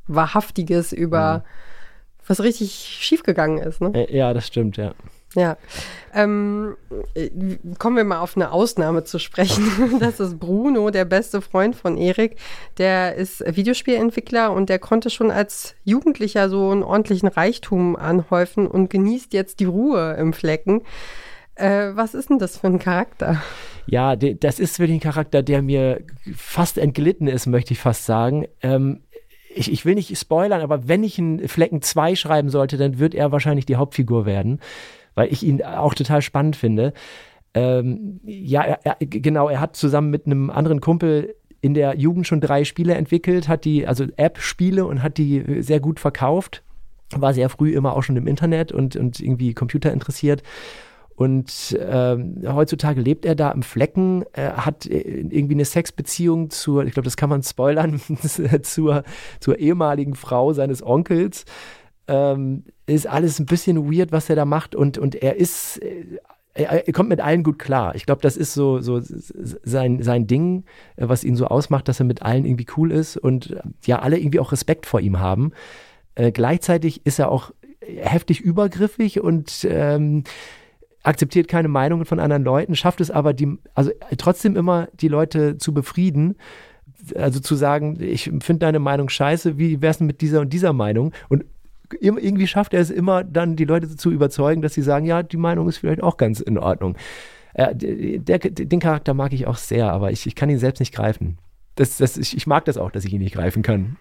Wahrhaftiges 0.09 0.93
über 0.93 1.39
mhm 1.39 1.70
was 2.31 2.41
richtig 2.41 2.73
schiefgegangen 2.73 3.59
ist. 3.59 3.81
Ne? 3.81 3.93
Äh, 3.95 4.17
ja, 4.17 4.33
das 4.33 4.47
stimmt, 4.47 4.77
ja. 4.77 4.95
Ja. 5.37 5.57
Ähm, 6.13 6.77
äh, 7.15 7.31
kommen 7.79 7.97
wir 7.97 8.05
mal 8.05 8.21
auf 8.21 8.37
eine 8.37 8.51
Ausnahme 8.51 9.05
zu 9.05 9.19
sprechen. 9.19 9.65
Das 10.01 10.19
ist 10.19 10.39
Bruno, 10.39 10.91
der 10.91 11.05
beste 11.05 11.41
Freund 11.41 11.77
von 11.77 11.97
Erik. 11.97 12.37
Der 12.79 13.15
ist 13.15 13.45
Videospielentwickler 13.47 14.53
und 14.53 14.69
der 14.69 14.79
konnte 14.79 15.11
schon 15.11 15.31
als 15.31 15.75
Jugendlicher 15.85 16.49
so 16.49 16.71
einen 16.71 16.83
ordentlichen 16.83 17.29
Reichtum 17.29 17.97
anhäufen 17.97 18.67
und 18.67 18.91
genießt 18.91 19.33
jetzt 19.33 19.61
die 19.61 19.67
Ruhe 19.67 20.17
im 20.19 20.33
Flecken. 20.33 20.83
Äh, 21.55 21.91
was 21.95 22.15
ist 22.15 22.31
denn 22.31 22.39
das 22.39 22.57
für 22.57 22.69
ein 22.69 22.79
Charakter? 22.79 23.43
Ja, 23.87 24.17
das 24.17 24.59
ist 24.59 24.79
wirklich 24.79 24.99
ein 24.99 25.13
Charakter, 25.13 25.43
der 25.43 25.63
mir 25.63 26.03
fast 26.35 26.79
entglitten 26.79 27.27
ist, 27.27 27.47
möchte 27.47 27.73
ich 27.73 27.81
fast 27.81 28.07
sagen. 28.07 28.47
Ähm, 28.63 29.03
ich, 29.55 29.73
ich 29.73 29.85
will 29.85 29.95
nicht 29.95 30.17
spoilern, 30.17 30.61
aber 30.61 30.89
wenn 30.89 31.03
ich 31.05 31.19
einen 31.19 31.49
Flecken 31.49 31.83
2 31.83 32.15
schreiben 32.15 32.51
sollte, 32.51 32.77
dann 32.77 32.99
wird 32.99 33.15
er 33.15 33.33
wahrscheinlich 33.33 33.67
die 33.67 33.77
Hauptfigur 33.77 34.27
werden, 34.27 34.61
weil 35.15 35.33
ich 35.33 35.43
ihn 35.43 35.63
auch 35.63 35.95
total 35.95 36.23
spannend 36.23 36.57
finde. 36.57 36.93
Ähm, 37.55 38.21
ja, 38.25 38.63
er, 38.63 38.81
er, 38.85 38.97
genau, 39.01 39.49
er 39.49 39.61
hat 39.61 39.77
zusammen 39.77 40.11
mit 40.11 40.27
einem 40.27 40.51
anderen 40.51 40.81
Kumpel 40.81 41.35
in 41.61 41.75
der 41.75 41.97
Jugend 41.97 42.27
schon 42.27 42.41
drei 42.41 42.65
Spiele 42.65 42.95
entwickelt, 42.95 43.49
hat 43.49 43.65
die, 43.65 43.87
also 43.87 44.07
App-Spiele 44.17 44.87
und 44.87 45.03
hat 45.03 45.19
die 45.19 45.63
sehr 45.63 45.81
gut 45.81 46.01
verkauft. 46.01 46.63
War 47.15 47.35
sehr 47.35 47.49
früh 47.49 47.73
immer 47.73 47.97
auch 47.97 48.03
schon 48.03 48.17
im 48.17 48.29
Internet 48.29 48.71
und, 48.71 48.95
und 48.95 49.21
irgendwie 49.21 49.53
Computer 49.53 49.93
interessiert 49.93 50.43
und 51.21 51.79
ähm, 51.79 52.37
heutzutage 52.47 52.99
lebt 52.99 53.27
er 53.27 53.35
da 53.35 53.51
im 53.51 53.63
Flecken, 53.63 54.25
äh, 54.33 54.53
hat 54.53 54.87
äh, 54.87 55.01
irgendwie 55.01 55.53
eine 55.53 55.67
Sexbeziehung 55.67 56.49
zur, 56.49 56.87
ich 56.87 56.95
glaube, 56.95 57.05
das 57.05 57.19
kann 57.19 57.29
man 57.29 57.43
spoilern, 57.43 58.01
zur, 58.63 59.05
zur 59.39 59.59
ehemaligen 59.59 60.15
Frau 60.15 60.55
seines 60.55 60.83
Onkels. 60.83 61.45
Ähm, 62.09 62.65
ist 62.87 63.07
alles 63.07 63.39
ein 63.39 63.45
bisschen 63.45 63.93
weird, 63.93 64.13
was 64.13 64.31
er 64.31 64.37
da 64.37 64.47
macht 64.47 64.75
und, 64.75 64.97
und 64.97 65.15
er 65.15 65.37
ist, 65.37 65.83
äh, 65.83 66.07
er, 66.55 66.87
er, 66.87 66.93
kommt 66.95 67.11
mit 67.11 67.21
allen 67.21 67.43
gut 67.43 67.59
klar. 67.59 67.95
Ich 67.97 68.07
glaube, 68.07 68.23
das 68.23 68.39
ist 68.39 68.55
so, 68.55 68.81
so 68.81 69.03
sein, 69.03 70.03
sein 70.03 70.27
Ding, 70.27 70.65
äh, 70.97 71.07
was 71.07 71.23
ihn 71.23 71.37
so 71.37 71.49
ausmacht, 71.49 71.87
dass 71.89 72.01
er 72.01 72.07
mit 72.07 72.23
allen 72.23 72.47
irgendwie 72.47 72.67
cool 72.79 72.91
ist 72.91 73.19
und 73.19 73.55
ja, 73.85 73.99
alle 73.99 74.19
irgendwie 74.19 74.41
auch 74.41 74.53
Respekt 74.53 74.87
vor 74.87 75.01
ihm 75.01 75.19
haben. 75.19 75.53
Äh, 76.15 76.33
gleichzeitig 76.33 77.05
ist 77.05 77.19
er 77.19 77.31
auch 77.31 77.53
heftig 77.83 78.41
übergriffig 78.41 79.21
und 79.21 79.67
ähm, 79.69 80.25
akzeptiert 81.03 81.49
keine 81.49 81.69
Meinungen 81.69 82.05
von 82.05 82.21
anderen 82.21 82.45
Leuten, 82.45 82.77
schafft 82.77 83.01
es 83.01 83.11
aber, 83.11 83.33
die, 83.33 83.59
also 83.75 83.91
trotzdem 84.19 84.57
immer 84.57 84.89
die 84.95 85.09
Leute 85.09 85.59
zu 85.59 85.73
befrieden. 85.73 86.37
Also 87.15 87.41
zu 87.41 87.55
sagen, 87.55 87.97
ich 88.01 88.25
finde 88.25 88.59
deine 88.59 88.79
Meinung 88.79 89.09
scheiße, 89.09 89.57
wie 89.57 89.81
wär's 89.81 89.99
denn 89.99 90.07
mit 90.07 90.21
dieser 90.21 90.41
und 90.41 90.53
dieser 90.53 90.75
Meinung? 90.75 91.13
Und 91.31 91.45
irgendwie 91.99 92.47
schafft 92.47 92.75
er 92.75 92.81
es 92.81 92.91
immer, 92.91 93.25
dann 93.25 93.57
die 93.57 93.65
Leute 93.65 93.97
zu 93.97 94.11
überzeugen, 94.11 94.61
dass 94.61 94.75
sie 94.75 94.83
sagen, 94.83 95.07
ja, 95.07 95.23
die 95.23 95.39
Meinung 95.39 95.69
ist 95.69 95.79
vielleicht 95.79 96.03
auch 96.03 96.19
ganz 96.19 96.41
in 96.41 96.59
Ordnung. 96.59 96.97
Äh, 97.55 97.75
der, 97.75 98.39
den 98.39 98.81
Charakter 98.81 99.15
mag 99.15 99.33
ich 99.33 99.47
auch 99.47 99.57
sehr, 99.57 99.91
aber 99.91 100.13
ich, 100.13 100.27
ich 100.27 100.35
kann 100.35 100.51
ihn 100.51 100.59
selbst 100.59 100.81
nicht 100.81 100.95
greifen 100.95 101.39
das, 101.77 101.97
das, 101.97 102.17
ich, 102.17 102.37
ich, 102.37 102.47
mag 102.47 102.65
das 102.65 102.77
auch, 102.77 102.91
dass 102.91 103.05
ich 103.05 103.13
ihn 103.13 103.21
nicht 103.21 103.35
greifen 103.35 103.63
kann. 103.63 103.97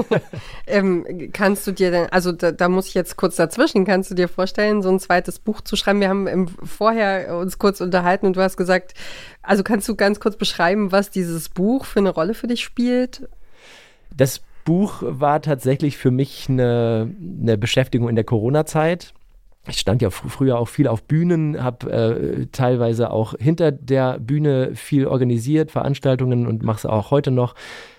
ähm, 0.66 1.30
kannst 1.32 1.66
du 1.66 1.72
dir 1.72 1.90
denn, 1.90 2.06
also 2.10 2.32
da, 2.32 2.52
da, 2.52 2.68
muss 2.68 2.88
ich 2.88 2.94
jetzt 2.94 3.16
kurz 3.16 3.36
dazwischen, 3.36 3.84
kannst 3.84 4.10
du 4.10 4.14
dir 4.14 4.28
vorstellen, 4.28 4.82
so 4.82 4.88
ein 4.88 5.00
zweites 5.00 5.38
Buch 5.38 5.60
zu 5.60 5.74
schreiben? 5.74 6.00
Wir 6.00 6.10
haben 6.10 6.26
im, 6.26 6.48
vorher 6.48 7.36
uns 7.36 7.58
kurz 7.58 7.80
unterhalten 7.80 8.26
und 8.26 8.36
du 8.36 8.42
hast 8.42 8.56
gesagt, 8.56 8.94
also 9.42 9.64
kannst 9.64 9.88
du 9.88 9.96
ganz 9.96 10.20
kurz 10.20 10.36
beschreiben, 10.36 10.92
was 10.92 11.10
dieses 11.10 11.48
Buch 11.48 11.86
für 11.86 12.00
eine 12.00 12.10
Rolle 12.10 12.34
für 12.34 12.46
dich 12.46 12.62
spielt? 12.62 13.28
Das 14.14 14.40
Buch 14.64 15.02
war 15.02 15.40
tatsächlich 15.40 15.96
für 15.96 16.10
mich 16.10 16.46
eine, 16.48 17.10
eine 17.40 17.56
Beschäftigung 17.56 18.08
in 18.08 18.16
der 18.16 18.24
Corona-Zeit 18.24 19.14
ich 19.66 19.78
stand 19.78 20.02
ja 20.02 20.10
fr 20.10 20.28
früher 20.28 20.58
auch 20.58 20.68
viel 20.68 20.88
auf 20.88 21.04
Bühnen, 21.04 21.62
habe 21.62 21.90
äh, 21.90 22.46
teilweise 22.52 23.10
auch 23.10 23.34
hinter 23.38 23.72
der 23.72 24.18
Bühne 24.18 24.74
viel 24.74 25.06
organisiert, 25.06 25.70
Veranstaltungen 25.70 26.46
und 26.46 26.62
mache 26.62 26.78
es 26.78 26.86
auch 26.86 27.10
heute 27.10 27.30
noch. 27.30 27.54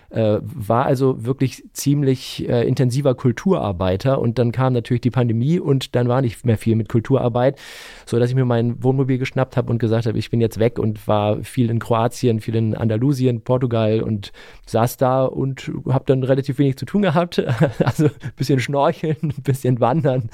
Äh, 0.10 0.40
war 0.42 0.86
also 0.86 1.24
wirklich 1.24 1.64
ziemlich 1.74 2.48
äh, 2.50 2.68
intensiver 2.68 3.14
Kulturarbeiter 3.14 4.20
und 4.20 4.40
dann 4.40 4.52
kam 4.52 4.74
natürlich 4.74 5.02
die 5.02 5.12
Pandemie 5.12 5.60
und 5.60 5.96
dann 5.96 6.08
war 6.08 6.22
nicht 6.22 6.46
mehr 6.46 6.58
viel 6.58 6.76
mit 6.76 6.90
Kulturarbeit, 6.90 7.60
so 8.08 8.18
dass 8.18 8.30
ich 8.30 8.36
mir 8.36 8.46
mein 8.46 8.84
Wohnmobil 8.84 9.20
geschnappt 9.20 9.56
habe 9.56 9.72
und 9.72 9.78
gesagt 9.78 10.08
habe, 10.08 10.18
ich 10.18 10.32
bin 10.32 10.42
jetzt 10.42 10.58
weg 10.60 10.80
und 10.80 11.08
war 11.08 11.44
viel 11.44 11.70
in 11.70 11.78
Kroatien, 11.78 12.40
viel 12.40 12.56
in 12.56 12.74
Andalusien, 12.74 13.42
Portugal 13.42 14.02
und 14.02 14.32
saß 14.66 14.98
da 14.98 15.26
und 15.26 15.72
habe 15.88 16.06
dann 16.08 16.24
relativ 16.24 16.58
wenig 16.58 16.78
zu 16.78 16.86
tun 16.86 17.04
gehabt, 17.04 17.40
also 17.84 18.06
ein 18.06 18.34
bisschen 18.36 18.60
schnorcheln, 18.60 19.18
ein 19.22 19.34
bisschen 19.44 19.80
wandern 19.80 20.30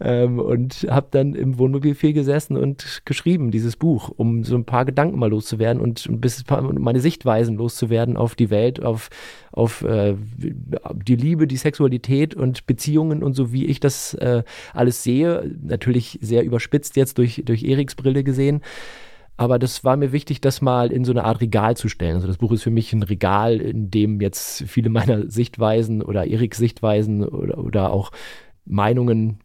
ähm, 0.00 0.40
und 0.40 0.86
habe 0.90 1.06
dann 1.12 1.34
im 1.34 1.56
Wohnmobil 1.58 1.94
viel 1.94 2.14
gesessen 2.14 2.56
und 2.56 3.02
geschrieben, 3.04 3.52
dieses 3.52 3.76
Buch, 3.76 4.10
um 4.16 4.42
so 4.42 4.56
ein 4.56 4.64
paar 4.64 4.84
Gedanken 4.84 5.20
mal 5.20 5.30
loszuwerden 5.30 5.80
und 5.80 6.06
ein 6.06 6.20
bisschen 6.20 6.46
meine 6.80 7.00
Sichtweisen 7.00 7.56
loszuwerden 7.56 8.16
auf 8.16 8.34
die 8.34 8.50
Welt, 8.50 8.82
auf, 8.82 9.08
auf 9.52 9.82
äh, 9.82 10.14
die 10.36 11.16
Liebe, 11.16 11.46
die 11.46 11.56
Sexualität 11.56 12.34
und 12.34 12.66
Beziehungen 12.66 13.22
und 13.22 13.34
so, 13.34 13.52
wie 13.52 13.66
ich 13.66 13.80
das 13.80 14.14
äh, 14.14 14.42
alles 14.72 15.02
sehe. 15.02 15.50
Natürlich 15.62 16.18
sehr 16.22 16.44
überspitzt 16.44 16.96
jetzt 16.96 17.18
durch, 17.18 17.42
durch 17.44 17.64
Eriks 17.64 17.94
Brille 17.94 18.24
gesehen. 18.24 18.60
Aber 19.36 19.58
das 19.58 19.84
war 19.84 19.96
mir 19.96 20.12
wichtig, 20.12 20.42
das 20.42 20.60
mal 20.60 20.92
in 20.92 21.04
so 21.04 21.12
eine 21.12 21.24
Art 21.24 21.40
Regal 21.40 21.74
zu 21.74 21.88
stellen. 21.88 22.16
Also 22.16 22.26
das 22.26 22.36
Buch 22.36 22.52
ist 22.52 22.62
für 22.62 22.70
mich 22.70 22.92
ein 22.92 23.02
Regal, 23.02 23.56
in 23.56 23.90
dem 23.90 24.20
jetzt 24.20 24.64
viele 24.66 24.90
meiner 24.90 25.30
Sichtweisen 25.30 26.02
oder 26.02 26.26
Eriks 26.26 26.58
Sichtweisen 26.58 27.24
oder, 27.24 27.56
oder 27.56 27.90
auch 27.90 28.12
Meinungen 28.66 29.38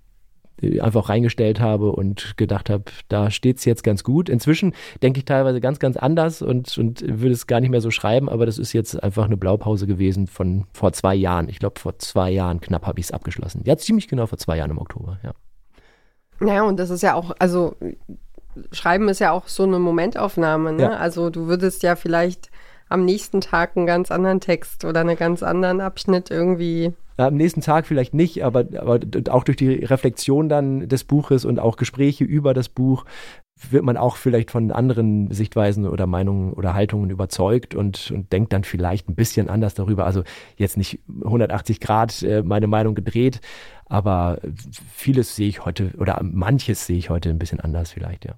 einfach 0.61 1.09
reingestellt 1.09 1.59
habe 1.59 1.91
und 1.91 2.37
gedacht 2.37 2.69
habe, 2.69 2.85
da 3.09 3.29
steht 3.29 3.57
es 3.57 3.65
jetzt 3.65 3.83
ganz 3.83 4.03
gut. 4.03 4.29
Inzwischen 4.29 4.73
denke 5.03 5.19
ich 5.19 5.25
teilweise 5.25 5.59
ganz, 5.59 5.79
ganz 5.79 5.97
anders 5.97 6.41
und, 6.41 6.77
und 6.77 7.01
würde 7.01 7.33
es 7.33 7.47
gar 7.47 7.59
nicht 7.59 7.69
mehr 7.69 7.81
so 7.81 7.91
schreiben, 7.91 8.29
aber 8.29 8.45
das 8.45 8.57
ist 8.57 8.73
jetzt 8.73 9.01
einfach 9.01 9.25
eine 9.25 9.37
Blaupause 9.37 9.87
gewesen 9.87 10.27
von 10.27 10.65
vor 10.73 10.93
zwei 10.93 11.15
Jahren. 11.15 11.49
Ich 11.49 11.59
glaube, 11.59 11.79
vor 11.79 11.99
zwei 11.99 12.31
Jahren 12.31 12.61
knapp 12.61 12.85
habe 12.85 12.99
ich 12.99 13.07
es 13.07 13.11
abgeschlossen. 13.11 13.61
Ja, 13.65 13.77
ziemlich 13.77 14.07
genau 14.07 14.27
vor 14.27 14.37
zwei 14.37 14.57
Jahren 14.57 14.71
im 14.71 14.77
Oktober, 14.77 15.19
ja. 15.23 15.33
Naja, 16.39 16.63
und 16.63 16.77
das 16.77 16.89
ist 16.89 17.01
ja 17.01 17.15
auch, 17.15 17.31
also 17.39 17.75
Schreiben 18.71 19.09
ist 19.09 19.19
ja 19.19 19.31
auch 19.31 19.47
so 19.47 19.63
eine 19.63 19.79
Momentaufnahme, 19.79 20.73
ne? 20.73 20.83
Ja. 20.83 20.89
Also 20.97 21.29
du 21.29 21.47
würdest 21.47 21.83
ja 21.83 21.95
vielleicht 21.95 22.49
am 22.89 23.05
nächsten 23.05 23.41
Tag 23.41 23.75
einen 23.75 23.85
ganz 23.85 24.11
anderen 24.11 24.39
Text 24.39 24.85
oder 24.85 25.01
einen 25.01 25.17
ganz 25.17 25.43
anderen 25.43 25.81
Abschnitt 25.81 26.31
irgendwie 26.31 26.93
am 27.17 27.35
nächsten 27.35 27.61
Tag 27.61 27.87
vielleicht 27.87 28.13
nicht, 28.13 28.43
aber, 28.43 28.65
aber 28.77 28.99
auch 29.29 29.45
durch 29.45 29.55
die 29.55 29.85
Reflexion 29.85 30.49
dann 30.49 30.89
des 30.89 31.05
Buches 31.05 31.45
und 31.45 31.59
auch 31.59 31.77
Gespräche 31.77 32.25
über 32.25 32.53
das 32.53 32.67
Buch 32.67 33.05
wird 33.69 33.83
man 33.85 33.95
auch 33.95 34.17
vielleicht 34.17 34.51
von 34.51 34.71
anderen 34.71 35.31
Sichtweisen 35.31 35.87
oder 35.87 36.07
Meinungen 36.07 36.51
oder 36.51 36.73
Haltungen 36.73 37.09
überzeugt 37.09 37.73
und, 37.73 38.11
und 38.11 38.33
denkt 38.33 38.51
dann 38.51 38.65
vielleicht 38.65 39.07
ein 39.07 39.15
bisschen 39.15 39.49
anders 39.49 39.75
darüber. 39.75 40.05
Also 40.05 40.23
jetzt 40.57 40.75
nicht 40.75 40.99
180 41.23 41.79
Grad 41.79 42.21
äh, 42.21 42.43
meine 42.43 42.67
Meinung 42.67 42.95
gedreht, 42.95 43.39
aber 43.85 44.39
vieles 44.93 45.37
sehe 45.37 45.47
ich 45.47 45.63
heute 45.63 45.93
oder 45.97 46.19
manches 46.21 46.85
sehe 46.85 46.97
ich 46.97 47.09
heute 47.09 47.29
ein 47.29 47.39
bisschen 47.39 47.61
anders 47.61 47.93
vielleicht, 47.93 48.25
ja. 48.25 48.33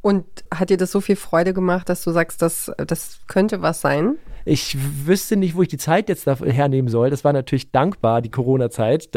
Und 0.00 0.24
hat 0.54 0.70
dir 0.70 0.76
das 0.76 0.92
so 0.92 1.00
viel 1.00 1.16
Freude 1.16 1.52
gemacht, 1.52 1.88
dass 1.88 2.04
du 2.04 2.12
sagst, 2.12 2.40
das, 2.40 2.70
das 2.86 3.20
könnte 3.26 3.62
was 3.62 3.80
sein? 3.80 4.16
Ich 4.44 4.76
wüsste 5.06 5.36
nicht, 5.36 5.56
wo 5.56 5.62
ich 5.62 5.68
die 5.68 5.76
Zeit 5.76 6.08
jetzt 6.08 6.26
hernehmen 6.26 6.88
soll. 6.88 7.10
Das 7.10 7.24
war 7.24 7.32
natürlich 7.32 7.72
dankbar, 7.72 8.22
die 8.22 8.30
Corona-Zeit. 8.30 9.16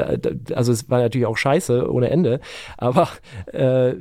also 0.53 0.71
es 0.71 0.89
war 0.89 0.99
natürlich 0.99 1.27
auch 1.27 1.37
scheiße 1.37 1.89
ohne 1.89 2.09
Ende. 2.09 2.41
Aber 2.77 3.09
äh, 3.53 3.91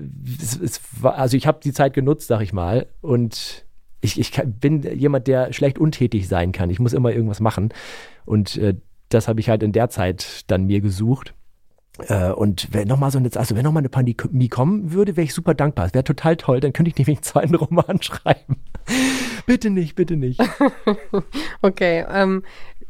es, 0.40 0.58
es 0.58 0.80
war, 1.00 1.16
also 1.16 1.37
ich 1.37 1.46
habe 1.46 1.60
die 1.62 1.72
Zeit 1.72 1.92
genutzt, 1.92 2.28
sag 2.28 2.40
ich 2.40 2.52
mal. 2.52 2.87
Und 3.00 3.64
ich, 4.00 4.18
ich 4.18 4.32
bin 4.46 4.82
jemand, 4.82 5.26
der 5.26 5.52
schlecht 5.52 5.78
untätig 5.78 6.26
sein 6.28 6.52
kann. 6.52 6.70
Ich 6.70 6.80
muss 6.80 6.94
immer 6.94 7.12
irgendwas 7.12 7.40
machen. 7.40 7.68
Und 8.25 8.56
äh, 8.56 8.75
das 9.10 9.28
habe 9.28 9.40
ich 9.40 9.50
halt 9.50 9.62
in 9.62 9.72
der 9.72 9.90
Zeit 9.90 10.44
dann 10.50 10.64
mir 10.64 10.80
gesucht. 10.80 11.34
Äh, 12.09 12.30
und 12.33 12.69
wenn 12.73 12.88
nochmal 12.88 13.11
so 13.11 13.19
eine, 13.19 13.30
also 13.35 13.57
wenn 13.57 13.64
nochmal 13.64 13.80
eine 13.80 13.88
Pandemie 13.88 14.49
kommen 14.49 14.92
würde, 14.92 15.16
wäre 15.16 15.25
ich 15.25 15.35
super 15.35 15.54
dankbar. 15.54 15.87
Es 15.87 15.95
wäre 15.95 16.04
total 16.04 16.37
toll, 16.37 16.61
dann 16.61 16.73
könnte 16.73 16.90
ich 16.90 16.97
nämlich 16.97 17.19
einen 17.19 17.23
zweiten 17.23 17.54
Roman 17.54 18.02
schreiben. 18.02 18.57
bitte 19.47 19.71
nicht, 19.71 19.95
bitte 19.95 20.16
nicht. 20.16 20.40
okay, 21.62 22.04
ähm, 22.11 22.42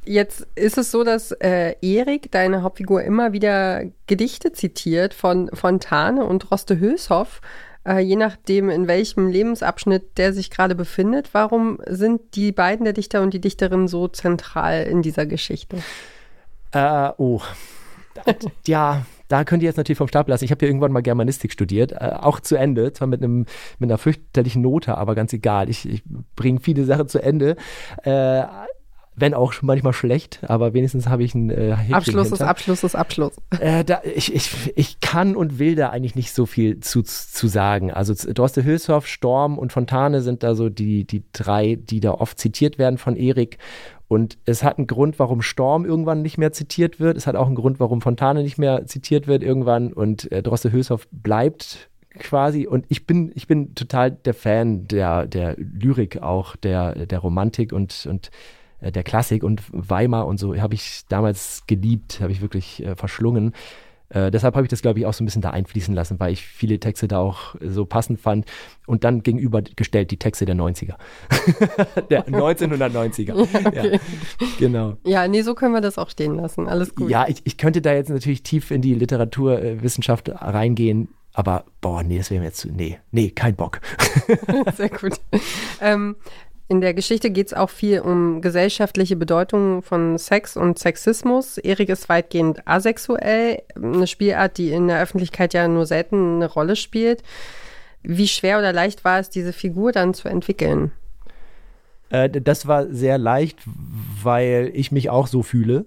jetzt 0.05 0.47
ist 0.55 0.79
es 0.79 0.90
so, 0.90 1.05
dass 1.05 1.33
äh, 1.33 1.75
Erik, 1.81 2.31
deine 2.31 2.62
Hauptfigur, 2.62 3.02
immer 3.02 3.33
wieder 3.33 3.85
Gedichte 4.07 4.52
zitiert 4.52 5.14
von 5.14 5.50
Fontane 5.52 6.25
und 6.25 6.50
Droste 6.50 6.79
Hülshoff. 6.79 7.40
Äh, 7.87 8.00
je 8.00 8.17
nachdem, 8.17 8.69
in 8.69 8.88
welchem 8.88 9.29
Lebensabschnitt 9.29 10.19
der 10.19 10.33
sich 10.35 10.50
gerade 10.50 10.75
befindet. 10.75 11.31
Warum 11.33 11.79
sind 11.87 12.35
die 12.35 12.52
beiden, 12.52 12.85
der 12.85 12.93
Dichter 12.93 13.23
und 13.23 13.33
die 13.33 13.40
Dichterin, 13.40 13.88
so 13.88 14.07
zentral 14.09 14.83
in 14.83 15.00
dieser 15.00 15.25
Geschichte? 15.25 15.79
Äh, 16.73 17.11
oh, 17.17 17.40
ja, 18.66 19.04
da 19.28 19.44
könnt 19.44 19.62
ihr 19.62 19.68
jetzt 19.68 19.76
natürlich 19.76 19.98
vom 19.98 20.08
Stab 20.08 20.28
lassen. 20.28 20.44
Ich 20.44 20.50
habe 20.50 20.64
ja 20.64 20.68
irgendwann 20.68 20.92
mal 20.92 21.02
Germanistik 21.02 21.52
studiert, 21.52 21.92
äh, 21.92 22.12
auch 22.20 22.40
zu 22.40 22.56
Ende, 22.56 22.92
zwar 22.92 23.06
mit 23.08 23.22
einem 23.22 23.46
mit 23.78 23.88
einer 23.88 23.98
fürchterlichen 23.98 24.62
Note, 24.62 24.98
aber 24.98 25.14
ganz 25.14 25.32
egal. 25.32 25.70
Ich, 25.70 25.88
ich 25.88 26.02
bringe 26.34 26.60
viele 26.60 26.84
Sachen 26.84 27.08
zu 27.08 27.22
Ende. 27.22 27.56
Äh, 28.02 28.42
wenn 29.20 29.34
auch 29.34 29.54
manchmal 29.62 29.92
schlecht, 29.92 30.40
aber 30.42 30.74
wenigstens 30.74 31.08
habe 31.08 31.22
ich 31.22 31.34
einen 31.34 31.50
äh, 31.50 31.76
Häkchen 31.76 31.94
Abschluss 31.94 32.28
hinter. 32.28 32.34
ist 32.34 32.42
Abschluss 32.42 32.84
ist 32.84 32.94
Abschluss. 32.94 33.32
Äh, 33.58 33.84
da, 33.84 34.00
ich, 34.04 34.34
ich, 34.34 34.72
ich 34.76 35.00
kann 35.00 35.36
und 35.36 35.58
will 35.58 35.74
da 35.74 35.90
eigentlich 35.90 36.14
nicht 36.14 36.32
so 36.32 36.46
viel 36.46 36.80
zu, 36.80 37.02
zu 37.02 37.46
sagen. 37.48 37.90
Also 37.90 38.14
Dorste 38.32 38.64
Hülshoff, 38.64 39.06
Storm 39.06 39.58
und 39.58 39.72
Fontane 39.72 40.22
sind 40.22 40.42
da 40.42 40.54
so 40.54 40.68
die, 40.68 41.04
die 41.04 41.22
drei, 41.32 41.76
die 41.76 42.00
da 42.00 42.12
oft 42.12 42.38
zitiert 42.38 42.78
werden 42.78 42.98
von 42.98 43.16
Erik. 43.16 43.58
Und 44.08 44.38
es 44.44 44.64
hat 44.64 44.78
einen 44.78 44.88
Grund, 44.88 45.20
warum 45.20 45.40
Storm 45.40 45.84
irgendwann 45.84 46.20
nicht 46.22 46.36
mehr 46.36 46.52
zitiert 46.52 46.98
wird. 46.98 47.16
Es 47.16 47.28
hat 47.28 47.36
auch 47.36 47.46
einen 47.46 47.54
Grund, 47.54 47.78
warum 47.78 48.00
Fontane 48.00 48.42
nicht 48.42 48.58
mehr 48.58 48.84
zitiert 48.86 49.28
wird 49.28 49.44
irgendwann. 49.44 49.92
Und 49.92 50.32
äh, 50.32 50.42
Droste 50.42 50.72
Hülshoff 50.72 51.06
bleibt 51.12 51.90
quasi. 52.18 52.66
Und 52.66 52.86
ich 52.88 53.06
bin, 53.06 53.30
ich 53.34 53.46
bin 53.46 53.74
total 53.74 54.10
der 54.10 54.34
Fan 54.34 54.88
der, 54.88 55.26
der 55.26 55.54
Lyrik 55.58 56.22
auch, 56.22 56.56
der, 56.56 57.06
der 57.06 57.18
Romantik 57.20 57.72
und, 57.72 58.06
und 58.10 58.30
äh, 58.80 58.92
der 58.92 59.02
Klassik 59.02 59.42
und 59.42 59.62
Weimar 59.72 60.26
und 60.26 60.38
so 60.38 60.56
habe 60.56 60.75
ich 60.75 61.02
damals 61.08 61.64
geliebt, 61.66 62.20
habe 62.20 62.32
ich 62.32 62.40
wirklich 62.40 62.84
äh, 62.84 62.94
verschlungen. 62.96 63.52
Äh, 64.10 64.32
deshalb 64.32 64.56
habe 64.56 64.64
ich 64.64 64.70
das, 64.70 64.82
glaube 64.82 64.99
ich, 64.99 65.06
auch 65.06 65.12
so 65.12 65.22
ein 65.22 65.26
bisschen 65.26 65.42
da 65.42 65.50
einfließen 65.50 65.94
lassen, 65.94 66.18
weil 66.18 66.32
ich 66.32 66.44
viele 66.44 66.80
Texte 66.80 67.06
da 67.06 67.18
auch 67.18 67.54
so 67.60 67.87
passend 67.87 68.20
fand. 68.20 68.44
Und 68.87 69.04
dann 69.04 69.22
gegenübergestellt 69.22 70.10
die 70.10 70.18
Texte 70.18 70.44
der 70.44 70.56
90er. 70.56 70.94
der 72.10 72.26
1990er. 72.26 73.30
Okay. 73.70 73.92
Ja, 73.92 74.46
genau. 74.58 74.96
Ja, 75.04 75.28
nee, 75.28 75.42
so 75.42 75.54
können 75.54 75.75
wir 75.75 75.80
das 75.80 75.99
auch 75.99 76.10
stehen 76.10 76.34
lassen. 76.34 76.66
Alles 76.66 76.94
gut. 76.94 77.10
Ja, 77.10 77.26
ich, 77.28 77.42
ich 77.44 77.56
könnte 77.56 77.80
da 77.80 77.92
jetzt 77.92 78.10
natürlich 78.10 78.42
tief 78.42 78.70
in 78.70 78.80
die 78.80 78.94
Literaturwissenschaft 78.94 80.30
reingehen. 80.30 81.08
Aber 81.32 81.64
boah, 81.80 82.02
nee, 82.02 82.18
das 82.18 82.30
wäre 82.30 82.40
mir 82.40 82.46
jetzt 82.46 82.58
zu. 82.58 82.72
Nee, 82.72 82.99
nee, 83.12 83.30
kein 83.30 83.54
Bock. 83.54 83.80
Sehr 84.76 84.88
gut. 84.88 85.20
Ähm, 85.80 86.16
in 86.70 86.80
der 86.80 86.94
Geschichte 86.94 87.30
geht 87.30 87.48
es 87.48 87.52
auch 87.52 87.68
viel 87.68 87.98
um 87.98 88.40
gesellschaftliche 88.42 89.16
Bedeutung 89.16 89.82
von 89.82 90.16
Sex 90.18 90.56
und 90.56 90.78
Sexismus. 90.78 91.58
Erik 91.58 91.88
ist 91.88 92.08
weitgehend 92.08 92.64
asexuell, 92.64 93.64
eine 93.74 94.06
Spielart, 94.06 94.56
die 94.56 94.70
in 94.70 94.86
der 94.86 95.02
Öffentlichkeit 95.02 95.52
ja 95.52 95.66
nur 95.66 95.84
selten 95.86 96.36
eine 96.36 96.46
Rolle 96.46 96.76
spielt. 96.76 97.24
Wie 98.04 98.28
schwer 98.28 98.60
oder 98.60 98.72
leicht 98.72 99.04
war 99.04 99.18
es, 99.18 99.30
diese 99.30 99.52
Figur 99.52 99.90
dann 99.90 100.14
zu 100.14 100.28
entwickeln? 100.28 100.92
Äh, 102.08 102.30
das 102.30 102.68
war 102.68 102.86
sehr 102.86 103.18
leicht, 103.18 103.58
weil 104.22 104.70
ich 104.72 104.92
mich 104.92 105.10
auch 105.10 105.26
so 105.26 105.42
fühle. 105.42 105.86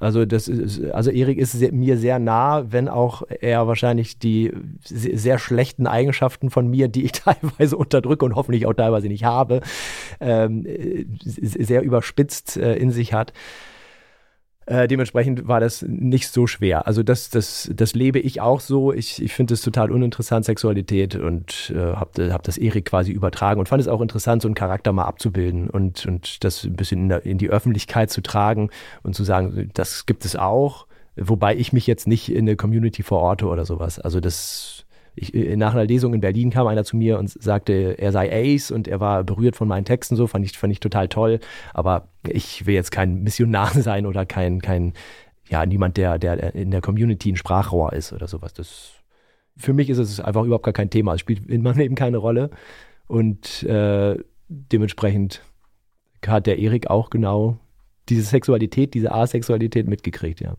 Also 0.00 0.24
das 0.24 0.48
ist, 0.48 0.82
also 0.92 1.10
Erik 1.10 1.38
ist 1.38 1.52
sehr, 1.52 1.72
mir 1.72 1.98
sehr 1.98 2.18
nah, 2.18 2.72
wenn 2.72 2.88
auch 2.88 3.22
er 3.28 3.68
wahrscheinlich 3.68 4.18
die 4.18 4.50
sehr 4.82 5.38
schlechten 5.38 5.86
Eigenschaften 5.86 6.48
von 6.48 6.68
mir, 6.68 6.88
die 6.88 7.04
ich 7.04 7.12
teilweise 7.12 7.76
unterdrücke 7.76 8.24
und 8.24 8.34
hoffentlich 8.34 8.66
auch 8.66 8.72
teilweise 8.72 9.08
nicht 9.08 9.24
habe, 9.24 9.60
ähm, 10.18 10.66
sehr 11.22 11.82
überspitzt 11.82 12.56
äh, 12.56 12.76
in 12.76 12.90
sich 12.90 13.12
hat. 13.12 13.34
Äh, 14.70 14.86
dementsprechend 14.86 15.48
war 15.48 15.58
das 15.58 15.82
nicht 15.82 16.28
so 16.28 16.46
schwer. 16.46 16.86
Also 16.86 17.02
das, 17.02 17.28
das, 17.28 17.68
das 17.74 17.92
lebe 17.94 18.20
ich 18.20 18.40
auch 18.40 18.60
so. 18.60 18.92
Ich, 18.92 19.20
ich 19.20 19.34
finde 19.34 19.54
es 19.54 19.62
total 19.62 19.90
uninteressant, 19.90 20.44
Sexualität, 20.44 21.16
und 21.16 21.72
äh, 21.74 21.96
habe 21.96 22.32
hab 22.32 22.44
das 22.44 22.56
Erik 22.56 22.84
quasi 22.84 23.10
übertragen 23.10 23.58
und 23.58 23.68
fand 23.68 23.82
es 23.82 23.88
auch 23.88 24.00
interessant, 24.00 24.42
so 24.42 24.46
einen 24.46 24.54
Charakter 24.54 24.92
mal 24.92 25.06
abzubilden 25.06 25.68
und, 25.68 26.06
und 26.06 26.44
das 26.44 26.62
ein 26.62 26.76
bisschen 26.76 27.00
in, 27.00 27.08
der, 27.08 27.26
in 27.26 27.36
die 27.36 27.50
Öffentlichkeit 27.50 28.12
zu 28.12 28.20
tragen 28.20 28.70
und 29.02 29.16
zu 29.16 29.24
sagen, 29.24 29.70
das 29.74 30.06
gibt 30.06 30.24
es 30.24 30.36
auch, 30.36 30.86
wobei 31.16 31.56
ich 31.56 31.72
mich 31.72 31.88
jetzt 31.88 32.06
nicht 32.06 32.30
in 32.30 32.48
eine 32.48 32.54
Community 32.54 33.02
verorte 33.02 33.46
oder 33.46 33.64
sowas. 33.64 33.98
Also 33.98 34.20
das 34.20 34.86
ich, 35.14 35.34
äh, 35.34 35.56
nach 35.56 35.72
einer 35.74 35.84
Lesung 35.84 36.14
in 36.14 36.20
Berlin 36.20 36.50
kam 36.50 36.66
einer 36.66 36.84
zu 36.84 36.96
mir 36.96 37.18
und 37.18 37.30
sagte, 37.30 37.98
er 37.98 38.12
sei 38.12 38.30
Ace 38.32 38.70
und 38.70 38.88
er 38.88 39.00
war 39.00 39.24
berührt 39.24 39.56
von 39.56 39.68
meinen 39.68 39.84
Texten 39.84 40.16
so, 40.16 40.26
fand 40.26 40.44
ich, 40.44 40.56
fand 40.56 40.72
ich 40.72 40.80
total 40.80 41.08
toll. 41.08 41.40
Aber 41.74 42.08
ich 42.26 42.66
will 42.66 42.74
jetzt 42.74 42.90
kein 42.90 43.22
Missionar 43.22 43.70
sein 43.74 44.06
oder 44.06 44.26
kein, 44.26 44.60
kein, 44.60 44.94
ja, 45.48 45.66
niemand, 45.66 45.96
der, 45.96 46.18
der 46.18 46.54
in 46.54 46.70
der 46.70 46.80
Community 46.80 47.32
ein 47.32 47.36
Sprachrohr 47.36 47.92
ist 47.92 48.12
oder 48.12 48.28
sowas. 48.28 48.52
Das, 48.54 48.92
für 49.56 49.72
mich 49.72 49.90
ist 49.90 49.98
es 49.98 50.20
einfach 50.20 50.44
überhaupt 50.44 50.64
gar 50.64 50.74
kein 50.74 50.90
Thema. 50.90 51.14
Es 51.14 51.20
spielt 51.20 51.46
in 51.46 51.62
meinem 51.62 51.78
Leben 51.78 51.94
keine 51.94 52.18
Rolle. 52.18 52.50
Und 53.06 53.64
äh, 53.64 54.16
dementsprechend 54.48 55.42
hat 56.26 56.46
der 56.46 56.58
Erik 56.58 56.88
auch 56.88 57.10
genau 57.10 57.58
diese 58.08 58.22
Sexualität, 58.22 58.94
diese 58.94 59.12
Asexualität 59.12 59.88
mitgekriegt, 59.88 60.40
ja. 60.40 60.56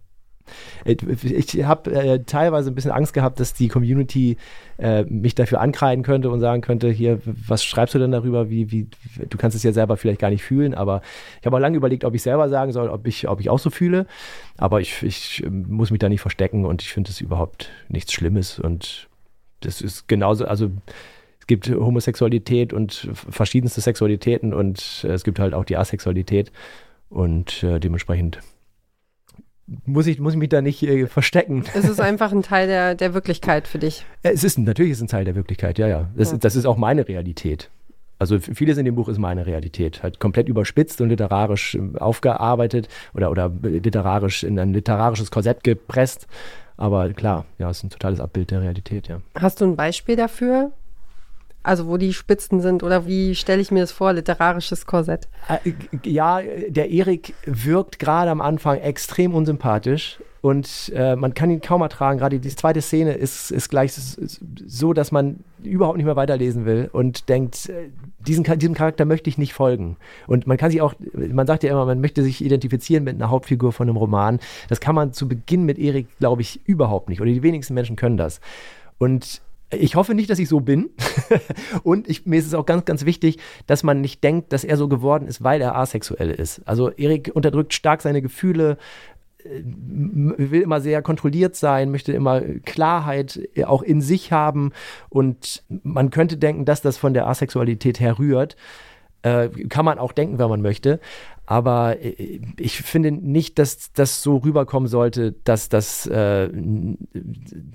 Äh, 0.86 0.96
ich 1.24 1.64
habe 1.64 1.92
äh, 1.92 2.24
teilweise 2.24 2.72
ein 2.72 2.76
bisschen 2.76 2.92
Angst 2.92 3.14
gehabt, 3.14 3.40
dass 3.40 3.54
die 3.54 3.68
Community 3.68 4.38
äh, 4.78 5.04
mich 5.04 5.36
dafür 5.36 5.62
ankreiden 5.62 6.04
könnte 6.04 6.30
und 6.30 6.40
sagen 6.40 6.62
könnte, 6.62 6.90
hier, 6.90 7.20
was 7.26 7.64
schreibst 7.64 7.96
du 7.96 8.00
denn 8.00 8.12
darüber? 8.12 8.50
Wie, 8.50 8.72
wie, 8.72 8.88
du 9.30 9.38
kannst 9.38 9.56
es 9.56 9.64
ja 9.64 9.72
selber 9.74 9.98
vielleicht 9.98 10.20
gar 10.20 10.30
nicht 10.30 10.44
fühlen, 10.44 10.74
aber 10.74 11.02
ich 11.40 11.46
habe 11.46 11.56
auch 11.56 11.62
lange 11.62 11.78
überlegt, 11.78 12.04
ob 12.04 12.16
ich 12.16 12.22
selber 12.22 12.50
sagen 12.50 12.72
soll, 12.72 12.90
ob 12.90 13.08
ich, 13.08 13.28
ob 13.28 13.40
ich 13.40 13.50
auch 13.50 13.60
so 13.60 13.70
fühle. 13.70 14.08
Aber 14.58 14.82
ich, 14.82 15.04
ich 15.04 15.44
ähm, 15.46 15.66
muss 15.70 15.92
mich 15.92 16.00
da 16.00 16.10
nicht 16.10 16.22
verstecken 16.22 16.66
und 16.66 16.82
ich 16.82 16.94
finde 16.94 17.10
es 17.12 17.22
überhaupt 17.22 17.70
nichts 17.90 18.14
Schlimmes 18.14 18.60
und 18.60 19.08
das 19.62 19.82
ist 19.82 20.08
genauso, 20.08 20.46
also 20.46 20.72
es 21.40 21.48
gibt 21.48 21.70
Homosexualität 21.70 22.74
und 22.74 23.10
verschiedenste 23.14 23.82
Sexualitäten 23.82 24.54
und 24.54 25.06
äh, 25.08 25.14
es 25.14 25.24
gibt 25.24 25.40
halt 25.40 25.54
auch 25.54 25.66
die 25.66 25.78
Asexualität 25.78 26.52
und 27.10 27.64
äh, 27.64 27.80
dementsprechend 27.80 28.40
muss 29.86 30.08
ich, 30.08 30.20
muss 30.20 30.34
ich 30.34 30.40
mich 30.40 30.50
da 30.50 30.62
nicht 30.62 30.84
äh, 30.84 31.08
verstecken. 31.08 31.64
Es 31.74 31.88
ist 31.88 32.02
einfach 32.02 32.32
ein 32.32 32.44
Teil 32.44 32.68
der, 32.68 32.96
der 32.96 33.14
Wirklichkeit 33.14 33.68
für 33.68 33.80
dich. 33.80 34.06
Es 34.24 34.44
ist 34.44 34.58
natürlich 34.58 34.92
ist 34.92 35.02
ein 35.02 35.08
Teil 35.08 35.26
der 35.26 35.36
Wirklichkeit, 35.36 35.80
ja, 35.80 35.88
ja. 35.88 36.10
Das, 36.16 36.32
ja. 36.32 36.38
das 36.38 36.56
ist 36.56 36.66
auch 36.66 36.78
meine 36.78 37.08
Realität. 37.08 37.70
Also 38.20 38.38
vieles 38.40 38.78
in 38.78 38.86
dem 38.86 38.94
Buch 38.94 39.10
ist 39.10 39.18
meine 39.18 39.48
Realität, 39.48 40.04
halt 40.04 40.20
komplett 40.20 40.48
überspitzt 40.48 41.02
und 41.02 41.10
literarisch 41.10 41.74
ähm, 41.74 41.98
aufgearbeitet 41.98 42.88
oder, 43.16 43.32
oder 43.32 43.52
literarisch 43.62 44.44
in 44.44 44.60
ein 44.60 44.74
literarisches 44.74 45.32
Korsett 45.32 45.64
gepresst. 45.64 46.28
Aber 46.78 47.10
klar, 47.14 47.46
ja, 47.58 47.70
es 47.70 47.78
ist 47.78 47.84
ein 47.84 47.90
totales 47.90 48.20
Abbild 48.20 48.52
der 48.52 48.62
Realität, 48.62 49.08
ja. 49.08 49.22
Hast 49.36 49.62
du 49.62 49.66
ein 49.66 49.76
Beispiel 49.76 50.16
dafür? 50.16 50.72
Also 51.64 51.88
wo 51.88 51.98
die 51.98 52.14
Spitzen 52.14 52.62
sind 52.62 52.82
oder 52.84 53.06
wie 53.06 53.36
stelle 53.36 53.62
ich 53.62 53.72
mir 53.72 53.82
das 53.82 53.92
vor, 53.92 54.14
literarisches 54.14 54.86
Korsett? 54.86 55.28
Äh, 55.48 55.74
ja, 56.04 56.42
der 56.68 56.90
Erik 56.90 57.34
wirkt 57.46 58.00
gerade 58.00 58.32
am 58.32 58.42
Anfang 58.42 58.80
extrem 58.80 59.36
unsympathisch 59.36 60.20
und 60.42 60.92
äh, 60.96 61.16
man 61.16 61.36
kann 61.36 61.52
ihn 61.52 61.62
kaum 61.62 61.82
ertragen. 61.82 62.18
Gerade 62.18 62.40
die 62.40 62.50
zweite 62.50 62.82
Szene 62.82 63.14
ist, 63.14 63.52
ist 63.52 63.70
gleich 63.70 63.94
so, 63.94 64.94
dass 64.94 65.12
man 65.12 65.44
überhaupt 65.62 65.98
nicht 65.98 66.06
mehr 66.08 66.16
weiterlesen 66.16 66.66
will 66.66 66.90
und 66.92 67.30
denkt, 67.30 67.70
äh, 67.70 67.90
diesen, 68.26 68.44
diesem 68.44 68.74
Charakter 68.74 69.06
möchte 69.06 69.30
ich 69.30 69.38
nicht 69.38 69.54
folgen. 69.54 69.98
Und 70.26 70.48
man 70.48 70.58
kann 70.58 70.72
sich 70.72 70.82
auch, 70.82 70.96
man 71.14 71.46
sagt 71.46 71.62
ja 71.64 71.72
immer, 71.72 71.86
man 71.86 72.02
möchte 72.02 72.24
sich 72.24 72.44
identifizieren 72.44 73.04
mit 73.04 73.16
einer 73.16 73.30
Hauptfigur 73.30 73.72
von 73.72 73.88
einem 73.88 73.98
Roman. 73.98 74.40
Das 74.68 74.80
kann 74.80 74.96
man 74.96 75.14
zu 75.14 75.28
Beginn 75.28 75.64
mit 75.64 75.78
Erik, 75.78 76.08
glaube 76.18 76.42
ich, 76.42 76.60
überhaupt 76.66 77.10
nicht. 77.10 77.22
Oder 77.22 77.32
die 77.32 77.44
wenigsten 77.44 77.76
Menschen 77.76 77.96
können 77.96 78.18
das. 78.18 78.42
Und 78.98 79.42
ich 79.72 79.96
hoffe 79.96 80.14
nicht, 80.14 80.30
dass 80.30 80.40
ich 80.40 80.50
so 80.50 80.60
bin. 80.60 80.90
und 81.84 82.10
ich, 82.10 82.26
mir 82.26 82.40
ist 82.40 82.48
es 82.48 82.54
auch 82.54 82.66
ganz, 82.66 82.86
ganz 82.86 83.06
wichtig, 83.06 83.38
dass 83.68 83.84
man 83.84 84.02
nicht 84.02 84.24
denkt, 84.24 84.54
dass 84.54 84.64
er 84.64 84.78
so 84.78 84.88
geworden 84.88 85.28
ist, 85.28 85.44
weil 85.44 85.62
er 85.62 85.76
asexuell 85.76 86.32
ist. 86.32 86.62
Also 86.68 86.90
Erik 86.90 87.32
unterdrückt 87.34 87.74
stark 87.74 88.02
seine 88.02 88.22
Gefühle, 88.22 88.78
äh, 89.44 89.62
will 89.64 90.62
immer 90.62 90.82
sehr 90.82 91.02
kontrolliert 91.02 91.56
sein, 91.56 91.92
möchte 91.92 92.14
immer 92.14 92.42
Klarheit 92.42 93.40
auch 93.66 93.84
in 93.84 94.02
sich 94.02 94.32
haben. 94.32 94.72
Und 95.10 95.64
man 95.84 96.10
könnte 96.10 96.38
denken, 96.38 96.66
dass 96.66 96.82
das 96.82 96.98
von 96.98 97.14
der 97.14 97.28
Asexualität 97.28 98.00
herrührt. 98.00 98.56
Äh, 99.24 99.50
kann 99.70 99.86
man 99.86 100.00
auch 100.00 100.14
denken, 100.14 100.40
wenn 100.40 100.50
man 100.50 100.62
möchte. 100.62 101.00
Aber 101.46 102.00
äh, 102.02 102.42
ich 102.58 102.82
finde 102.82 103.12
nicht, 103.12 103.60
dass 103.60 103.94
das 103.94 104.24
so 104.24 104.38
rüberkommen 104.38 104.88
sollte, 104.88 105.34
dass 105.44 105.70
das 105.70 106.08
äh, 106.08 106.50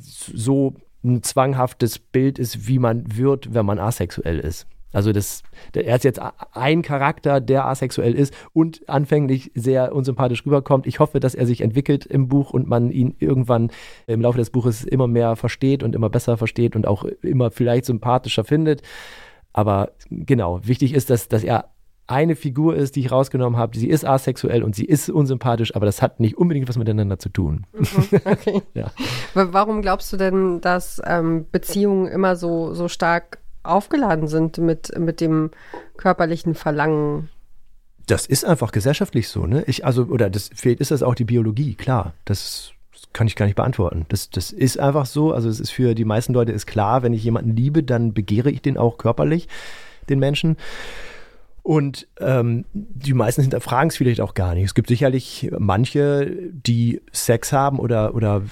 so 0.01 0.75
ein 1.05 1.23
zwanghaftes 1.23 1.99
Bild 1.99 2.39
ist, 2.39 2.67
wie 2.69 2.79
man 2.79 3.17
wird, 3.17 3.55
wenn 3.55 3.67
man 3.67 3.79
asexuell 3.79 4.39
ist. 4.39 4.67
Also 4.93 5.13
das, 5.13 5.43
er 5.75 5.95
ist 5.95 6.05
jetzt 6.05 6.21
ein 6.53 6.81
Charakter, 6.81 7.41
der 7.41 7.67
asexuell 7.67 8.15
ist 8.15 8.33
und 8.55 8.89
anfänglich 8.89 9.51
sehr 9.55 9.95
unsympathisch 9.95 10.47
rüberkommt. 10.47 10.87
Ich 10.87 11.01
hoffe, 11.01 11.21
dass 11.21 11.35
er 11.35 11.45
sich 11.47 11.61
entwickelt 11.61 12.07
im 12.07 12.29
Buch 12.29 12.51
und 12.51 12.67
man 12.67 12.91
ihn 12.91 13.15
irgendwann 13.19 13.71
im 14.07 14.23
Laufe 14.23 14.39
des 14.39 14.49
Buches 14.49 14.85
immer 14.85 15.07
mehr 15.07 15.37
versteht 15.37 15.83
und 15.83 15.95
immer 15.95 16.09
besser 16.09 16.39
versteht 16.39 16.77
und 16.77 16.87
auch 16.87 17.05
immer 17.05 17.51
vielleicht 17.51 17.85
sympathischer 17.85 18.45
findet. 18.45 18.81
Aber 19.53 19.93
genau, 20.11 20.61
wichtig 20.65 20.95
ist, 20.95 21.11
dass, 21.11 21.29
dass 21.29 21.45
er 21.45 21.71
eine 22.07 22.37
Figur 22.37 22.77
ist, 22.77 22.97
die 22.97 23.01
ich 23.01 23.11
rausgenommen 23.11 23.59
habe. 23.59 23.77
Sie 23.77 23.89
ist 23.89 24.05
asexuell 24.05 24.63
und 24.63 24.77
sie 24.77 24.85
ist 24.85 25.11
unsympathisch, 25.11 25.75
aber 25.75 25.87
das 25.87 26.03
hat 26.03 26.21
nicht 26.21 26.37
unbedingt 26.37 26.69
was 26.69 26.79
miteinander 26.79 27.19
zu 27.19 27.29
tun. 27.29 27.67
Mhm, 27.73 28.21
okay. 28.25 28.63
ja. 28.75 28.91
Warum 29.35 29.83
glaubst 29.83 30.13
du 30.13 30.17
denn, 30.17 30.61
dass 30.61 31.03
ähm, 31.05 31.47
Beziehungen 31.51 32.07
immer 32.07 32.37
so, 32.37 32.75
so 32.75 32.89
stark 32.89 33.39
aufgeladen 33.65 34.29
sind 34.29 34.59
mit, 34.59 34.97
mit 34.99 35.21
dem 35.21 35.51
körperlichen 35.97 36.55
Verlangen? 36.55 37.29
Das 38.07 38.27
ist 38.27 38.45
einfach 38.45 38.71
gesellschaftlich 38.71 39.29
so, 39.29 39.47
ne? 39.47 39.65
Ich, 39.67 39.85
also, 39.85 40.05
oder 40.05 40.31
das 40.31 40.51
fehlt, 40.55 40.81
ist 40.81 40.93
das 40.93 41.03
auch 41.03 41.17
die 41.17 41.25
Biologie, 41.25 41.75
klar. 41.75 42.15
Das 42.25 42.73
kann 43.13 43.27
ich 43.27 43.35
gar 43.35 43.47
nicht 43.47 43.57
beantworten. 43.57 44.07
Das, 44.09 44.31
das 44.31 44.53
ist 44.53 44.79
einfach 44.79 45.07
so. 45.07 45.33
Also 45.33 45.49
es 45.49 45.59
ist 45.59 45.71
für 45.71 45.95
die 45.95 46.05
meisten 46.05 46.33
Leute 46.33 46.53
ist 46.53 46.67
klar, 46.67 47.03
wenn 47.03 47.13
ich 47.13 47.25
jemanden 47.25 47.57
liebe, 47.57 47.83
dann 47.83 48.13
begehre 48.13 48.51
ich 48.51 48.63
den 48.63 48.79
auch 48.79 48.97
körperlich, 48.99 49.49
den 50.09 50.21
Menschen. 50.21 50.57
Und 51.67 52.07
ähm, 52.21 52.65
die 52.75 53.13
meisten 53.13 53.43
hinterfragen 53.43 53.89
es 53.89 53.97
vielleicht 53.97 54.21
auch 54.21 54.35
gar 54.35 54.55
nicht. 54.55 54.67
Es 54.67 54.75
gibt 54.75 54.87
sicherlich 54.87 55.51
manche, 55.59 56.33
die 56.53 57.03
Sex 57.11 57.53
haben 57.53 57.81
oder, 57.81 58.15
oder 58.15 58.43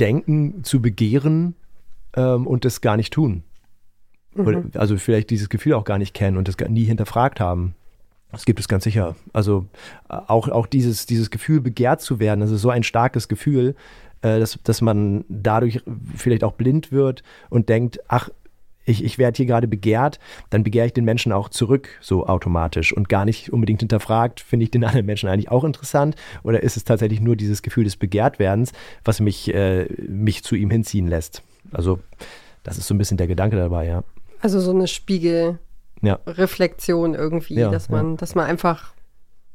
denken 0.00 0.64
zu 0.64 0.80
begehren 0.80 1.56
ähm, 2.16 2.46
und 2.46 2.64
das 2.64 2.80
gar 2.80 2.96
nicht 2.96 3.12
tun. 3.12 3.42
Mhm. 4.34 4.70
also 4.76 4.96
vielleicht 4.96 5.28
dieses 5.28 5.50
Gefühl 5.50 5.74
auch 5.74 5.84
gar 5.84 5.98
nicht 5.98 6.14
kennen 6.14 6.38
und 6.38 6.48
das 6.48 6.56
nie 6.70 6.84
hinterfragt 6.84 7.38
haben. 7.38 7.74
Das 8.30 8.46
gibt 8.46 8.60
es 8.60 8.66
ganz 8.66 8.84
sicher. 8.84 9.14
Also 9.34 9.66
äh, 10.08 10.14
auch, 10.14 10.48
auch 10.48 10.66
dieses, 10.66 11.04
dieses 11.04 11.28
Gefühl, 11.28 11.60
begehrt 11.60 12.00
zu 12.00 12.18
werden, 12.18 12.40
das 12.40 12.50
ist 12.50 12.62
so 12.62 12.70
ein 12.70 12.82
starkes 12.82 13.28
Gefühl, 13.28 13.74
äh, 14.22 14.40
dass, 14.40 14.58
dass 14.64 14.80
man 14.80 15.26
dadurch 15.28 15.82
vielleicht 16.16 16.44
auch 16.44 16.54
blind 16.54 16.92
wird 16.92 17.22
und 17.50 17.68
denkt, 17.68 18.00
ach, 18.08 18.30
ich, 18.84 19.04
ich 19.04 19.18
werde 19.18 19.36
hier 19.36 19.46
gerade 19.46 19.68
begehrt, 19.68 20.18
dann 20.50 20.64
begehre 20.64 20.86
ich 20.86 20.92
den 20.92 21.04
Menschen 21.04 21.30
auch 21.32 21.48
zurück, 21.48 21.88
so 22.00 22.26
automatisch 22.26 22.92
und 22.92 23.08
gar 23.08 23.24
nicht 23.24 23.52
unbedingt 23.52 23.80
hinterfragt, 23.80 24.40
finde 24.40 24.64
ich 24.64 24.70
den 24.70 24.84
anderen 24.84 25.06
Menschen 25.06 25.28
eigentlich 25.28 25.50
auch 25.50 25.64
interessant 25.64 26.14
oder 26.42 26.62
ist 26.62 26.76
es 26.76 26.84
tatsächlich 26.84 27.20
nur 27.20 27.36
dieses 27.36 27.62
Gefühl 27.62 27.84
des 27.84 27.96
Begehrtwerdens, 27.96 28.72
was 29.04 29.20
mich, 29.20 29.54
äh, 29.54 29.84
mich 30.08 30.44
zu 30.44 30.56
ihm 30.56 30.70
hinziehen 30.70 31.06
lässt? 31.06 31.42
Also, 31.70 32.00
das 32.62 32.78
ist 32.78 32.86
so 32.86 32.94
ein 32.94 32.98
bisschen 32.98 33.16
der 33.16 33.26
Gedanke 33.26 33.56
dabei, 33.56 33.86
ja. 33.86 34.04
Also 34.40 34.60
so 34.60 34.72
eine 34.72 34.88
Spiegelreflexion 34.88 37.14
ja. 37.14 37.18
irgendwie, 37.18 37.54
ja, 37.54 37.70
dass 37.70 37.88
man, 37.88 38.12
ja. 38.12 38.16
dass 38.16 38.34
man 38.34 38.46
einfach 38.46 38.92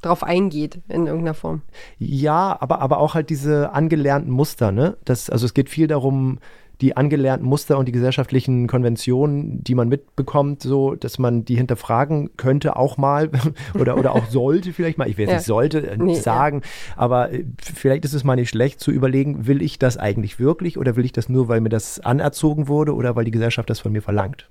drauf 0.02 0.24
eingeht 0.24 0.80
in 0.88 1.08
irgendeiner 1.08 1.34
Form. 1.34 1.64
Ja, 1.98 2.56
aber, 2.60 2.82
aber 2.82 3.00
auch 3.00 3.16
halt 3.16 3.30
diese 3.30 3.74
angelernten 3.74 4.32
Muster, 4.32 4.72
ne? 4.72 4.96
Das, 5.04 5.30
also 5.30 5.46
es 5.46 5.54
geht 5.54 5.70
viel 5.70 5.88
darum, 5.88 6.40
die 6.82 6.96
angelernten 6.96 7.48
Muster 7.48 7.78
und 7.78 7.88
die 7.88 7.92
gesellschaftlichen 7.92 8.68
Konventionen, 8.68 9.64
die 9.64 9.76
man 9.76 9.90
mitbekommt, 9.90 10.62
so, 10.62 10.96
dass 10.96 11.18
man 11.18 11.44
die 11.44 11.56
hinterfragen 11.56 12.38
könnte 12.38 12.76
auch 12.76 12.98
mal 12.98 13.32
oder, 13.74 13.98
oder 13.98 14.14
auch 14.14 14.28
sollte 14.28 14.74
vielleicht 14.74 14.98
mal. 14.98 15.10
Ich 15.10 15.18
will 15.18 15.24
jetzt 15.24 15.32
ja. 15.32 15.38
nicht 15.38 15.46
sollte 15.46 15.88
äh, 15.88 15.98
nee, 15.98 16.16
sagen, 16.16 16.62
ja. 16.64 16.94
aber 16.98 17.32
äh, 17.32 17.46
vielleicht 17.62 18.06
ist 18.06 18.14
es 18.14 18.24
mal 18.24 18.36
nicht 18.36 18.50
schlecht 18.50 18.80
zu 18.80 18.92
überlegen, 18.92 19.48
will 19.48 19.62
ich 19.62 19.80
das 19.80 19.98
eigentlich 19.98 20.40
wirklich 20.40 20.78
oder 20.78 20.96
will 20.96 21.06
ich 21.06 21.12
das 21.12 21.30
nur, 21.30 21.48
weil 21.48 21.62
mir 21.62 21.70
das 21.70 22.00
anerzogen 22.00 22.68
wurde 22.68 22.94
oder 22.94 23.16
weil 23.16 23.26
die 23.26 23.32
Gesellschaft 23.32 23.70
das 23.70 23.80
von 23.80 23.92
mir 23.92 24.02
verlangt? 24.02 24.50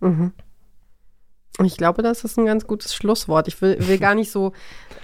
Mhm. 0.00 0.32
Ich 1.64 1.76
glaube, 1.76 2.02
das 2.02 2.22
ist 2.24 2.38
ein 2.38 2.44
ganz 2.44 2.66
gutes 2.66 2.94
Schlusswort. 2.94 3.48
Ich 3.48 3.60
will, 3.62 3.76
will 3.80 3.98
gar 3.98 4.14
nicht 4.14 4.30
so 4.30 4.52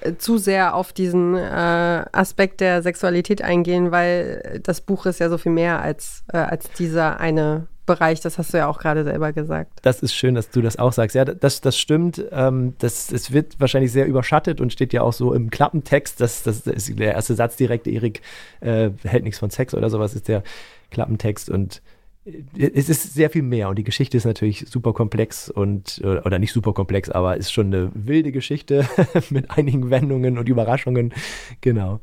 äh, 0.03 0.17
zu 0.17 0.37
sehr 0.37 0.75
auf 0.75 0.93
diesen 0.93 1.35
äh, 1.35 2.05
Aspekt 2.13 2.61
der 2.61 2.83
Sexualität 2.83 3.43
eingehen, 3.43 3.91
weil 3.91 4.61
das 4.63 4.83
Buch 4.83 5.07
ist 5.07 5.19
ja 5.19 5.31
so 5.31 5.39
viel 5.39 5.53
mehr 5.53 5.81
als, 5.81 6.25
äh, 6.33 6.37
als 6.37 6.71
dieser 6.73 7.21
eine 7.21 7.69
Bereich. 7.87 8.21
Das 8.21 8.37
hast 8.37 8.53
du 8.53 8.59
ja 8.59 8.69
auch 8.69 8.79
gerade 8.79 9.03
selber 9.03 9.33
gesagt. 9.33 9.79
Das 9.83 10.03
ist 10.03 10.15
schön, 10.15 10.35
dass 10.35 10.51
du 10.51 10.61
das 10.61 10.79
auch 10.79 10.93
sagst. 10.93 11.17
Ja, 11.17 11.25
das, 11.25 11.63
das 11.63 11.79
stimmt. 11.79 12.23
Ähm, 12.31 12.75
das, 12.79 13.11
es 13.11 13.33
wird 13.33 13.59
wahrscheinlich 13.59 13.91
sehr 13.91 14.07
überschattet 14.07 14.61
und 14.61 14.73
steht 14.73 14.93
ja 14.93 15.03
auch 15.03 15.15
so 15.15 15.33
im 15.33 15.51
Klappentext. 15.51 16.21
Das, 16.21 16.43
das, 16.43 16.65
das 16.65 16.75
ist 16.89 16.99
der 16.99 17.15
erste 17.15 17.35
Satz 17.35 17.57
direkt, 17.57 17.87
Erik 17.87 18.21
äh, 18.61 18.91
hält 19.05 19.25
nichts 19.25 19.39
von 19.39 19.51
Sex 19.51 19.75
oder 19.75 19.89
sowas, 19.89 20.15
ist 20.15 20.29
der 20.29 20.43
Klappentext 20.91 21.49
und 21.49 21.81
es 22.25 22.89
ist 22.89 23.15
sehr 23.15 23.31
viel 23.31 23.43
mehr 23.43 23.69
und 23.69 23.79
die 23.79 23.85
Geschichte 23.85 24.17
ist 24.17 24.25
natürlich 24.25 24.67
super 24.69 24.93
komplex 24.93 25.51
und, 25.51 26.01
oder 26.05 26.39
nicht 26.39 26.53
super 26.53 26.73
komplex, 26.73 27.11
aber 27.11 27.37
ist 27.37 27.53
schon 27.53 27.67
eine 27.67 27.91
wilde 27.95 28.31
Geschichte 28.31 28.89
mit 29.31 29.51
einigen 29.51 29.91
Wendungen 29.91 30.39
und 30.39 30.49
Überraschungen. 30.49 31.13
Genau. 31.61 32.01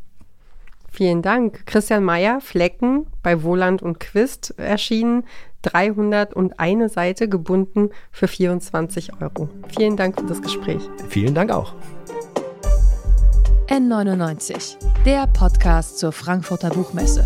Vielen 0.91 1.21
Dank. 1.21 1.65
Christian 1.65 2.03
Mayer, 2.03 2.41
Flecken 2.41 3.05
bei 3.23 3.43
Wohland 3.43 3.81
und 3.81 3.99
Quist 3.99 4.55
erschienen. 4.57 5.23
301 5.61 6.93
Seite 6.93 7.27
gebunden 7.27 7.89
für 8.11 8.27
24 8.27 9.21
Euro. 9.21 9.49
Vielen 9.75 9.97
Dank 9.97 10.19
für 10.19 10.25
das 10.25 10.41
Gespräch. 10.41 10.81
Vielen 11.09 11.35
Dank 11.35 11.51
auch. 11.51 11.73
N99, 13.67 14.77
der 15.05 15.27
Podcast 15.27 15.99
zur 15.99 16.11
Frankfurter 16.11 16.69
Buchmesse 16.69 17.25